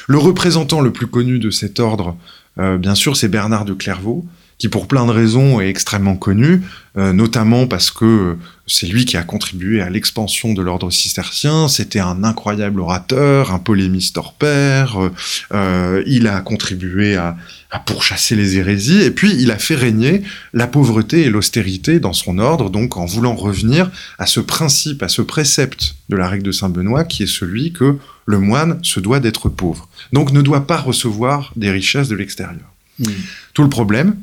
Le 0.09 0.19
représentant 0.19 0.81
le 0.81 0.93
plus 0.93 1.07
connu 1.07 1.39
de 1.39 1.51
cet 1.51 1.81
ordre, 1.81 2.17
euh, 2.59 2.79
bien 2.79 2.95
sûr, 2.95 3.17
c'est 3.17 3.29
Bernard 3.29 3.65
de 3.65 3.75
Clairvaux, 3.75 4.25
qui 4.59 4.69
pour 4.69 4.87
plein 4.87 5.07
de 5.07 5.11
raisons 5.11 5.61
est 5.61 5.69
extrêmement 5.69 6.17
connu, 6.17 6.62
euh, 6.97 7.12
notamment 7.12 7.67
parce 7.67 7.91
que 7.91 8.37
c'est 8.73 8.87
lui 8.87 9.05
qui 9.05 9.19
a 9.19 9.23
contribué 9.23 9.83
à 9.83 9.91
l'expansion 9.91 10.55
de 10.55 10.62
l'ordre 10.62 10.91
cistercien, 10.91 11.69
c'était 11.69 12.00
un 12.00 12.25
incroyable 12.25 12.81
orateur, 12.81 13.52
un 13.52 13.59
polémiste 13.59 14.17
hors 14.17 14.33
pair, 14.33 15.11
euh, 15.52 16.02
il 16.07 16.26
a 16.26 16.41
contribué 16.41 17.17
à, 17.17 17.37
à, 17.71 17.79
pourchasser 17.79 18.35
les 18.35 18.57
hérésies, 18.57 19.02
et 19.02 19.11
puis 19.11 19.35
il 19.38 19.50
a 19.50 19.59
fait 19.59 19.75
régner 19.75 20.23
la 20.55 20.67
pauvreté 20.67 21.23
et 21.23 21.31
l'austérité 21.31 22.00
dans 22.00 22.14
son 22.14 22.38
ordre, 22.38 22.71
donc 22.71 22.97
en 22.97 23.05
voulant 23.05 23.35
revenir 23.35 23.91
à 24.19 24.26
ce 24.26 24.41
principe, 24.41 25.02
à 25.02 25.09
ce 25.09 25.21
précepte 25.21 25.97
de 26.09 26.17
la 26.17 26.26
règle 26.26 26.45
de 26.45 26.52
Saint-Benoît, 26.52 27.05
qui 27.05 27.25
est 27.25 27.26
celui 27.26 27.73
que 27.73 27.99
le 28.25 28.38
moine 28.38 28.79
se 28.83 29.00
doit 29.00 29.21
d'être 29.21 29.50
pauvre, 29.50 29.88
donc 30.14 30.33
ne 30.33 30.41
doit 30.41 30.67
pas 30.67 30.79
recevoir 30.79 31.52
des 31.57 31.71
richesses 31.71 32.09
de 32.09 32.17
l'extérieur. 32.17 32.73
Mmh. 32.99 33.07
Tout 33.52 33.62
le 33.62 33.69
problème, 33.69 34.17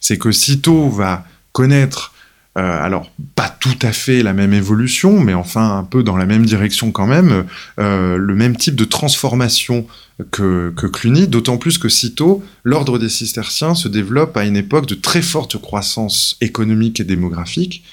c'est 0.00 0.18
que 0.18 0.32
Cîteaux 0.32 0.88
va 0.88 1.24
connaître, 1.52 2.11
euh, 2.11 2.11
alors 2.54 3.10
pas 3.34 3.48
tout 3.48 3.78
à 3.80 3.92
fait 3.92 4.22
la 4.22 4.34
même 4.34 4.52
évolution, 4.52 5.20
mais 5.20 5.32
enfin 5.32 5.78
un 5.78 5.84
peu 5.84 6.02
dans 6.02 6.16
la 6.16 6.26
même 6.26 6.44
direction 6.44 6.92
quand 6.92 7.06
même, 7.06 7.44
euh, 7.78 8.16
le 8.16 8.34
même 8.34 8.56
type 8.56 8.74
de 8.74 8.84
transformation 8.84 9.86
que, 10.30 10.72
que 10.76 10.86
Cluny, 10.86 11.28
d'autant 11.28 11.56
plus 11.56 11.78
que 11.78 11.88
Cîteaux, 11.88 12.42
l'ordre 12.64 12.98
des 12.98 13.08
cisterciens 13.08 13.74
se 13.74 13.88
développe 13.88 14.36
à 14.36 14.44
une 14.44 14.56
époque 14.56 14.86
de 14.86 14.94
très 14.94 15.22
forte 15.22 15.60
croissance 15.60 16.36
économique 16.40 17.00
et 17.00 17.04
démographique, 17.04 17.84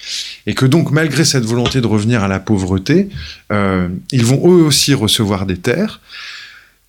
et 0.45 0.53
que 0.53 0.65
donc 0.65 0.91
malgré 0.91 1.23
cette 1.23 1.45
volonté 1.45 1.79
de 1.79 1.87
revenir 1.87 2.23
à 2.23 2.27
la 2.27 2.39
pauvreté, 2.39 3.09
euh, 3.51 3.87
ils 4.11 4.25
vont 4.25 4.41
eux 4.45 4.63
aussi 4.63 4.93
recevoir 4.93 5.45
des 5.45 5.57
terres, 5.57 6.01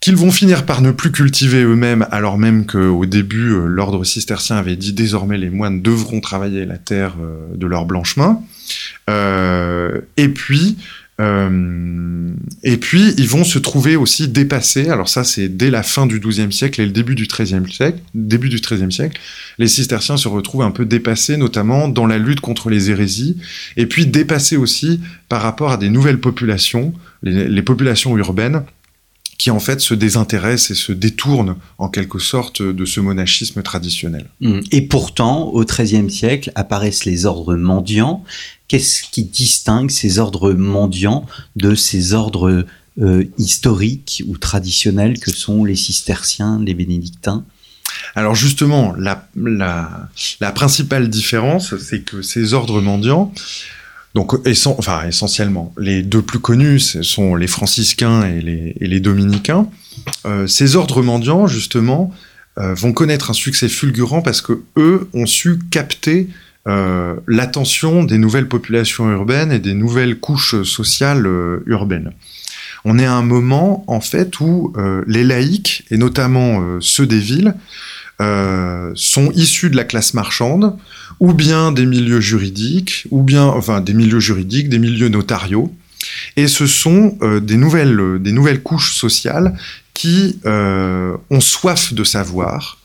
qu'ils 0.01 0.17
vont 0.17 0.31
finir 0.31 0.65
par 0.65 0.81
ne 0.81 0.93
plus 0.93 1.13
cultiver 1.13 1.63
eux-mêmes, 1.63 2.07
alors 2.11 2.39
même 2.39 2.65
qu'au 2.65 3.05
début, 3.05 3.53
euh, 3.53 3.67
l'ordre 3.67 4.03
cistercien 4.05 4.57
avait 4.57 4.77
dit 4.77 4.95
désormais 4.95 5.37
les 5.37 5.51
moines 5.51 5.83
devront 5.83 6.21
travailler 6.21 6.65
la 6.65 6.79
terre 6.79 7.17
euh, 7.21 7.55
de 7.55 7.67
leur 7.67 7.85
blanche 7.85 8.17
main. 8.17 8.41
Euh, 9.11 10.01
et 10.17 10.29
puis, 10.29 10.79
et 12.63 12.79
puis, 12.79 13.13
ils 13.19 13.29
vont 13.29 13.45
se 13.45 13.59
trouver 13.59 13.95
aussi 13.95 14.27
dépassés. 14.27 14.89
Alors 14.89 15.11
ça, 15.11 15.23
c'est 15.23 15.55
dès 15.55 15.69
la 15.69 15.83
fin 15.83 16.07
du 16.07 16.19
XIIe 16.19 16.51
siècle 16.51 16.81
et 16.81 16.87
le 16.87 16.93
début 16.93 17.15
du 17.15 17.27
XIIIe 17.27 17.71
siècle. 17.71 17.99
Début 18.15 18.49
du 18.49 18.57
XIIIe 18.57 18.91
siècle, 18.91 19.21
les 19.59 19.69
cisterciens 19.69 20.17
se 20.17 20.29
retrouvent 20.29 20.63
un 20.63 20.71
peu 20.71 20.87
dépassés, 20.87 21.37
notamment 21.37 21.89
dans 21.89 22.07
la 22.07 22.17
lutte 22.17 22.41
contre 22.41 22.71
les 22.71 22.91
hérésies, 22.91 23.37
et 23.77 23.85
puis 23.85 24.07
dépassés 24.07 24.57
aussi 24.57 25.03
par 25.29 25.43
rapport 25.43 25.73
à 25.73 25.77
des 25.77 25.91
nouvelles 25.91 26.21
populations, 26.21 26.95
les 27.23 27.61
populations 27.61 28.17
urbaines 28.17 28.63
qui 29.41 29.51
en 29.51 29.59
fait 29.59 29.81
se 29.81 29.95
désintéresse 29.95 30.71
et 30.71 30.75
se 30.75 30.93
détourne 30.93 31.57
en 31.79 31.89
quelque 31.89 32.19
sorte 32.19 32.61
de 32.61 32.85
ce 32.85 33.01
monachisme 33.01 33.63
traditionnel. 33.63 34.27
Mmh. 34.43 34.61
Et 34.71 34.83
pourtant, 34.83 35.45
au 35.45 35.65
XIIIe 35.65 36.11
siècle, 36.11 36.53
apparaissent 36.57 37.07
les 37.07 37.25
ordres 37.25 37.55
mendiants. 37.57 38.23
Qu'est-ce 38.69 39.03
qui 39.11 39.25
distingue 39.25 39.91
ces 39.91 40.19
ordres 40.19 40.53
mendiants 40.53 41.25
de 41.57 41.75
ces 41.75 42.13
ordres 42.13 42.67
euh, 43.01 43.25
historiques 43.39 44.23
ou 44.29 44.37
traditionnels 44.37 45.19
que 45.19 45.31
sont 45.31 45.65
les 45.65 45.77
cisterciens, 45.77 46.61
les 46.63 46.75
bénédictins? 46.75 47.43
Alors 48.15 48.35
justement, 48.35 48.93
la, 48.99 49.27
la, 49.35 50.11
la 50.41 50.53
principale 50.53 51.09
différence, 51.09 51.75
c'est 51.79 52.03
que 52.03 52.21
ces 52.21 52.53
ordres 52.53 52.83
mendiants 52.83 53.33
donc, 54.15 54.35
enfin, 54.67 55.07
essentiellement, 55.07 55.73
les 55.79 56.03
deux 56.03 56.23
plus 56.23 56.41
connus 56.41 56.81
ce 56.81 57.03
sont 57.03 57.37
les 57.37 57.47
franciscains 57.47 58.25
et 58.25 58.41
les, 58.41 59.01
dominicains. 59.01 59.69
Euh, 60.27 60.47
ces 60.47 60.75
ordres 60.75 61.03
mendiants, 61.03 61.47
justement, 61.47 62.13
euh, 62.59 62.75
vont 62.75 62.93
connaître 62.93 63.31
un 63.31 63.35
succès 63.35 63.69
fulgurant 63.69 64.21
parce 64.21 64.41
que 64.41 64.63
eux 64.77 65.09
ont 65.15 65.27
su 65.27 65.61
capter 65.71 66.29
euh, 66.67 67.15
l'attention 67.29 68.03
des 68.03 68.19
nouvelles 68.19 68.49
populations 68.49 69.09
urbaines 69.11 69.53
et 69.53 69.61
des 69.61 69.75
nouvelles 69.75 70.19
couches 70.19 70.63
sociales 70.65 71.29
urbaines. 71.67 72.13
On 72.85 72.99
est 72.99 73.07
à 73.07 73.15
un 73.15 73.23
moment, 73.23 73.85
en 73.87 74.01
fait, 74.01 74.41
où 74.41 74.73
les 75.07 75.23
laïcs, 75.23 75.85
et 75.91 75.99
notamment 75.99 76.81
ceux 76.81 77.07
des 77.07 77.19
villes, 77.19 77.55
sont 78.19 79.31
issus 79.35 79.69
de 79.69 79.77
la 79.77 79.85
classe 79.85 80.15
marchande, 80.15 80.79
ou 81.21 81.35
bien 81.35 81.71
des 81.71 81.87
milieux 81.87 82.21
juridiques, 82.21 83.07
ou 83.11 83.23
bien, 83.23 83.45
enfin, 83.45 83.81
des 83.81 83.93
milieux 83.93 84.21
juridiques, 84.21 84.71
des 84.71 84.79
milieux 84.79 85.09
notariaux. 85.09 85.73
Et 86.37 86.49
ce 86.49 86.67
sont 86.67 87.19
euh, 87.23 87.41
des, 87.41 87.57
nouvelles, 87.57 88.01
euh, 88.01 88.19
des 88.19 88.33
nouvelles 88.33 88.63
couches 88.63 88.95
sociales 88.95 89.57
qui 89.93 90.41
euh, 90.47 91.17
ont 91.29 91.41
soif 91.41 91.93
de 91.93 92.05
savoir, 92.05 92.79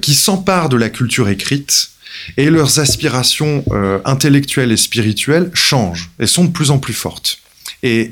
qui 0.00 0.14
s'emparent 0.14 0.68
de 0.68 0.76
la 0.76 0.90
culture 0.90 1.28
écrite, 1.28 1.90
et 2.36 2.50
leurs 2.50 2.80
aspirations 2.80 3.64
intellectuelles 4.04 4.72
et 4.72 4.76
spirituelles 4.76 5.48
changent 5.54 6.10
et 6.18 6.26
sont 6.26 6.44
de 6.44 6.50
plus 6.50 6.72
en 6.72 6.78
plus 6.78 6.92
fortes. 6.92 7.38
Et 7.84 8.10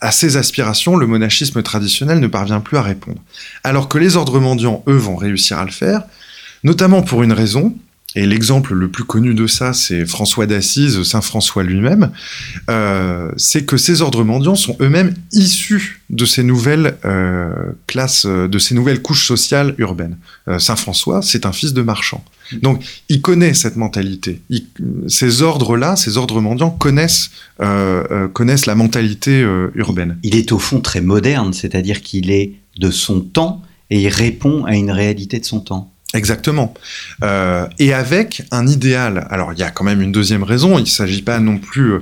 à 0.00 0.10
ces 0.10 0.36
aspirations, 0.36 0.96
le 0.96 1.06
monachisme 1.06 1.62
traditionnel 1.62 2.18
ne 2.18 2.26
parvient 2.26 2.58
plus 2.58 2.78
à 2.78 2.82
répondre. 2.82 3.20
Alors 3.62 3.88
que 3.88 3.98
les 3.98 4.16
ordres 4.16 4.40
mendiants, 4.40 4.82
eux, 4.88 4.96
vont 4.96 5.14
réussir 5.14 5.58
à 5.58 5.64
le 5.64 5.70
faire, 5.70 6.02
notamment 6.64 7.02
pour 7.02 7.22
une 7.22 7.32
raison, 7.32 7.76
et 8.14 8.26
l'exemple 8.26 8.74
le 8.74 8.88
plus 8.88 9.04
connu 9.04 9.32
de 9.32 9.46
ça, 9.46 9.72
c'est 9.72 10.04
François 10.04 10.46
d'Assise, 10.46 11.02
Saint 11.02 11.22
François 11.22 11.62
lui-même, 11.62 12.10
euh, 12.68 13.30
c'est 13.36 13.64
que 13.64 13.78
ces 13.78 14.02
ordres 14.02 14.22
mendiants 14.22 14.54
sont 14.54 14.76
eux-mêmes 14.80 15.14
issus 15.32 16.02
de 16.10 16.26
ces 16.26 16.42
nouvelles 16.42 16.98
euh, 17.06 17.72
classes, 17.86 18.26
euh, 18.26 18.48
de 18.48 18.58
ces 18.58 18.74
nouvelles 18.74 19.00
couches 19.00 19.26
sociales 19.26 19.74
urbaines. 19.78 20.18
Saint 20.58 20.76
François, 20.76 21.22
c'est 21.22 21.46
un 21.46 21.52
fils 21.52 21.72
de 21.72 21.82
marchand. 21.82 22.22
Donc, 22.60 22.84
il 23.08 23.22
connaît 23.22 23.54
cette 23.54 23.76
mentalité. 23.76 24.42
Ces 25.08 25.40
ordres-là, 25.40 25.96
ces 25.96 26.16
ordres 26.18 26.40
mendiants 26.40 26.70
connaissent, 26.70 27.30
connaissent 28.34 28.66
la 28.66 28.74
mentalité 28.74 29.40
urbaine. 29.74 30.18
Il 30.22 30.34
est 30.34 30.52
au 30.52 30.58
fond 30.58 30.80
très 30.80 31.00
moderne, 31.00 31.52
c'est-à-dire 31.52 32.02
qu'il 32.02 32.30
est 32.30 32.54
de 32.78 32.90
son 32.90 33.20
temps 33.20 33.62
et 33.88 34.02
il 34.02 34.08
répond 34.08 34.64
à 34.64 34.74
une 34.74 34.90
réalité 34.90 35.38
de 35.38 35.44
son 35.44 35.60
temps. 35.60 35.92
Exactement. 36.14 36.74
Euh, 37.24 37.66
et 37.78 37.94
avec 37.94 38.42
un 38.50 38.66
idéal. 38.66 39.26
Alors, 39.30 39.52
il 39.52 39.58
y 39.58 39.62
a 39.62 39.70
quand 39.70 39.84
même 39.84 40.02
une 40.02 40.12
deuxième 40.12 40.42
raison. 40.42 40.78
Il 40.78 40.82
ne 40.82 40.86
s'agit 40.86 41.22
pas 41.22 41.38
non 41.40 41.58
plus. 41.58 41.94
Euh, 41.94 41.98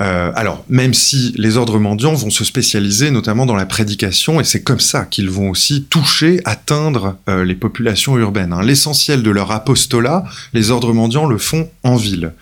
Euh, 0.00 0.30
alors, 0.36 0.64
même 0.68 0.94
si 0.94 1.34
les 1.36 1.56
ordres 1.56 1.80
mendiants 1.80 2.14
vont 2.14 2.30
se 2.30 2.44
spécialiser 2.44 3.10
notamment 3.10 3.46
dans 3.46 3.56
la 3.56 3.66
prédication, 3.66 4.40
et 4.40 4.44
c'est 4.44 4.62
comme 4.62 4.78
ça 4.78 5.04
qu'ils 5.04 5.28
vont 5.28 5.50
aussi 5.50 5.86
toucher, 5.90 6.40
atteindre 6.44 7.16
les 7.26 7.56
populations 7.56 8.16
urbaines. 8.16 8.52
hein. 8.52 8.62
L'essentiel 8.62 9.24
de 9.24 9.30
leur 9.32 9.50
apostolat, 9.50 10.24
les 10.52 10.70
ordres 10.70 10.92
mendiants 10.92 11.26
le 11.26 11.36
font 11.36 11.68
en 11.82 11.96
ville. 11.96 12.32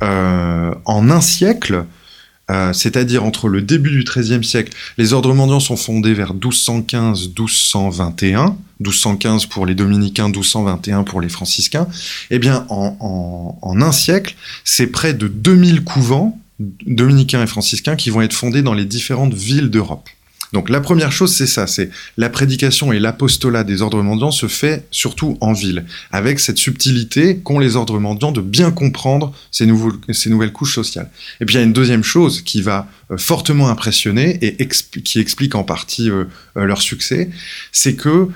En 0.00 1.08
un 1.08 1.20
siècle, 1.20 1.84
euh, 2.50 2.72
c'est-à-dire 2.72 3.24
entre 3.24 3.48
le 3.48 3.62
début 3.62 3.90
du 3.90 4.04
XIIIe 4.04 4.44
siècle, 4.44 4.72
les 4.98 5.12
ordres 5.12 5.32
mendiants 5.34 5.60
sont 5.60 5.76
fondés 5.76 6.14
vers 6.14 6.34
1215-1221, 6.34 8.54
1215 8.80 9.46
pour 9.46 9.66
les 9.66 9.74
dominicains, 9.74 10.26
1221 10.28 11.04
pour 11.04 11.20
les 11.20 11.28
franciscains. 11.28 11.86
Eh 12.30 12.38
bien, 12.38 12.66
en, 12.68 12.96
en- 13.00 13.58
en 13.62 13.80
un 13.80 13.92
siècle, 13.92 14.34
c'est 14.64 14.88
près 14.88 15.14
de 15.14 15.28
2000 15.28 15.84
couvents 15.84 16.38
dominicains 16.86 17.42
et 17.42 17.46
franciscains 17.46 17.96
qui 17.96 18.10
vont 18.10 18.22
être 18.22 18.32
fondés 18.32 18.62
dans 18.62 18.74
les 18.74 18.84
différentes 18.84 19.34
villes 19.34 19.70
d'Europe. 19.70 20.08
Donc 20.52 20.70
la 20.70 20.80
première 20.80 21.12
chose, 21.12 21.34
c'est 21.34 21.46
ça, 21.46 21.66
c'est 21.66 21.90
la 22.16 22.30
prédication 22.30 22.92
et 22.92 22.98
l'apostolat 22.98 23.64
des 23.64 23.82
ordres 23.82 24.02
mendiants 24.02 24.30
se 24.30 24.46
fait 24.46 24.86
surtout 24.90 25.36
en 25.40 25.52
ville, 25.52 25.84
avec 26.12 26.40
cette 26.40 26.58
subtilité 26.58 27.38
qu'ont 27.38 27.58
les 27.58 27.76
ordres 27.76 27.98
mendiants 27.98 28.32
de 28.32 28.40
bien 28.40 28.70
comprendre 28.70 29.32
ces, 29.50 29.66
nouvelles 29.66 30.52
couches 30.52 30.74
sociales. 30.74 31.10
Et 31.40 31.44
puis 31.44 31.54
il 31.54 31.58
y 31.58 31.60
a 31.60 31.64
une 31.64 31.72
deuxième 31.72 32.04
chose 32.04 32.42
qui 32.42 32.62
va 32.62 32.88
euh, 33.10 33.16
fortement 33.16 33.68
impressionner 33.68 34.38
et 34.42 34.68
qui 34.68 35.18
explique 35.18 35.54
en 35.54 35.64
partie 35.64 36.10
euh, 36.10 36.24
euh, 36.56 36.64
leur 36.64 36.82
succès, 36.82 37.30
c'est 37.72 37.94
que 37.94 38.28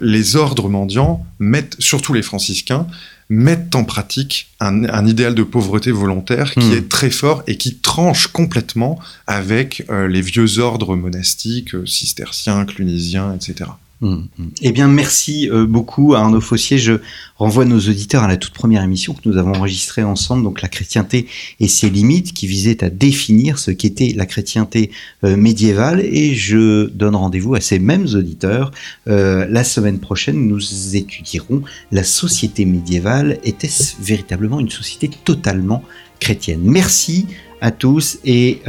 les 0.00 0.36
ordres 0.36 0.68
mendiants 0.68 1.26
mettent, 1.40 1.74
surtout 1.80 2.14
les 2.14 2.22
franciscains, 2.22 2.86
mettent 3.30 3.74
en 3.74 3.84
pratique 3.84 4.50
un, 4.60 4.84
un 4.84 5.06
idéal 5.06 5.34
de 5.34 5.42
pauvreté 5.42 5.90
volontaire 5.90 6.54
qui 6.54 6.60
Hmm. 6.70 6.72
est 6.78 6.88
très 6.88 7.10
fort 7.10 7.42
et 7.46 7.56
qui 7.56 7.76
tranche 7.76 8.28
complètement 8.28 8.98
avec 9.26 9.84
euh, 9.90 10.08
les 10.08 10.22
vieux 10.22 10.58
ordres 10.58 10.96
monastiques, 10.96 11.74
euh, 11.74 11.84
cisterciens, 11.86 12.64
clunisiens, 12.64 13.34
etc. 13.34 13.70
Mm, 14.00 14.14
mm. 14.38 14.50
Eh 14.62 14.72
bien, 14.72 14.86
merci 14.86 15.50
euh, 15.50 15.66
beaucoup 15.66 16.14
à 16.14 16.20
Arnaud 16.20 16.40
Fossier. 16.40 16.78
Je 16.78 16.94
renvoie 17.36 17.64
nos 17.64 17.78
auditeurs 17.78 18.22
à 18.22 18.28
la 18.28 18.36
toute 18.36 18.54
première 18.54 18.82
émission 18.82 19.12
que 19.12 19.28
nous 19.28 19.36
avons 19.38 19.54
enregistrée 19.54 20.04
ensemble, 20.04 20.44
donc 20.44 20.62
la 20.62 20.68
chrétienté 20.68 21.26
et 21.58 21.66
ses 21.66 21.90
limites, 21.90 22.32
qui 22.32 22.46
visait 22.46 22.84
à 22.84 22.90
définir 22.90 23.58
ce 23.58 23.72
qu'était 23.72 24.14
la 24.16 24.26
chrétienté 24.26 24.92
euh, 25.24 25.36
médiévale. 25.36 26.00
Et 26.00 26.34
je 26.34 26.86
donne 26.90 27.16
rendez-vous 27.16 27.54
à 27.54 27.60
ces 27.60 27.80
mêmes 27.80 28.06
auditeurs 28.14 28.70
euh, 29.08 29.46
la 29.50 29.64
semaine 29.64 29.98
prochaine. 29.98 30.46
Nous 30.46 30.96
étudierons 30.96 31.62
la 31.90 32.04
société 32.04 32.64
médiévale. 32.64 33.38
Était-ce 33.42 33.94
véritablement 34.00 34.60
une 34.60 34.70
société 34.70 35.10
totalement 35.24 35.82
chrétienne? 36.20 36.60
Merci 36.62 37.26
à 37.60 37.72
tous 37.72 38.18
et 38.24 38.60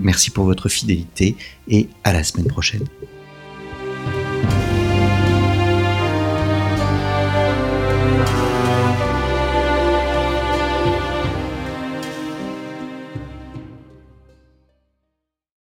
merci 0.00 0.30
pour 0.30 0.46
votre 0.46 0.70
fidélité 0.70 1.36
et 1.68 1.88
à 2.04 2.14
la 2.14 2.24
semaine 2.24 2.46
prochaine. 2.46 2.84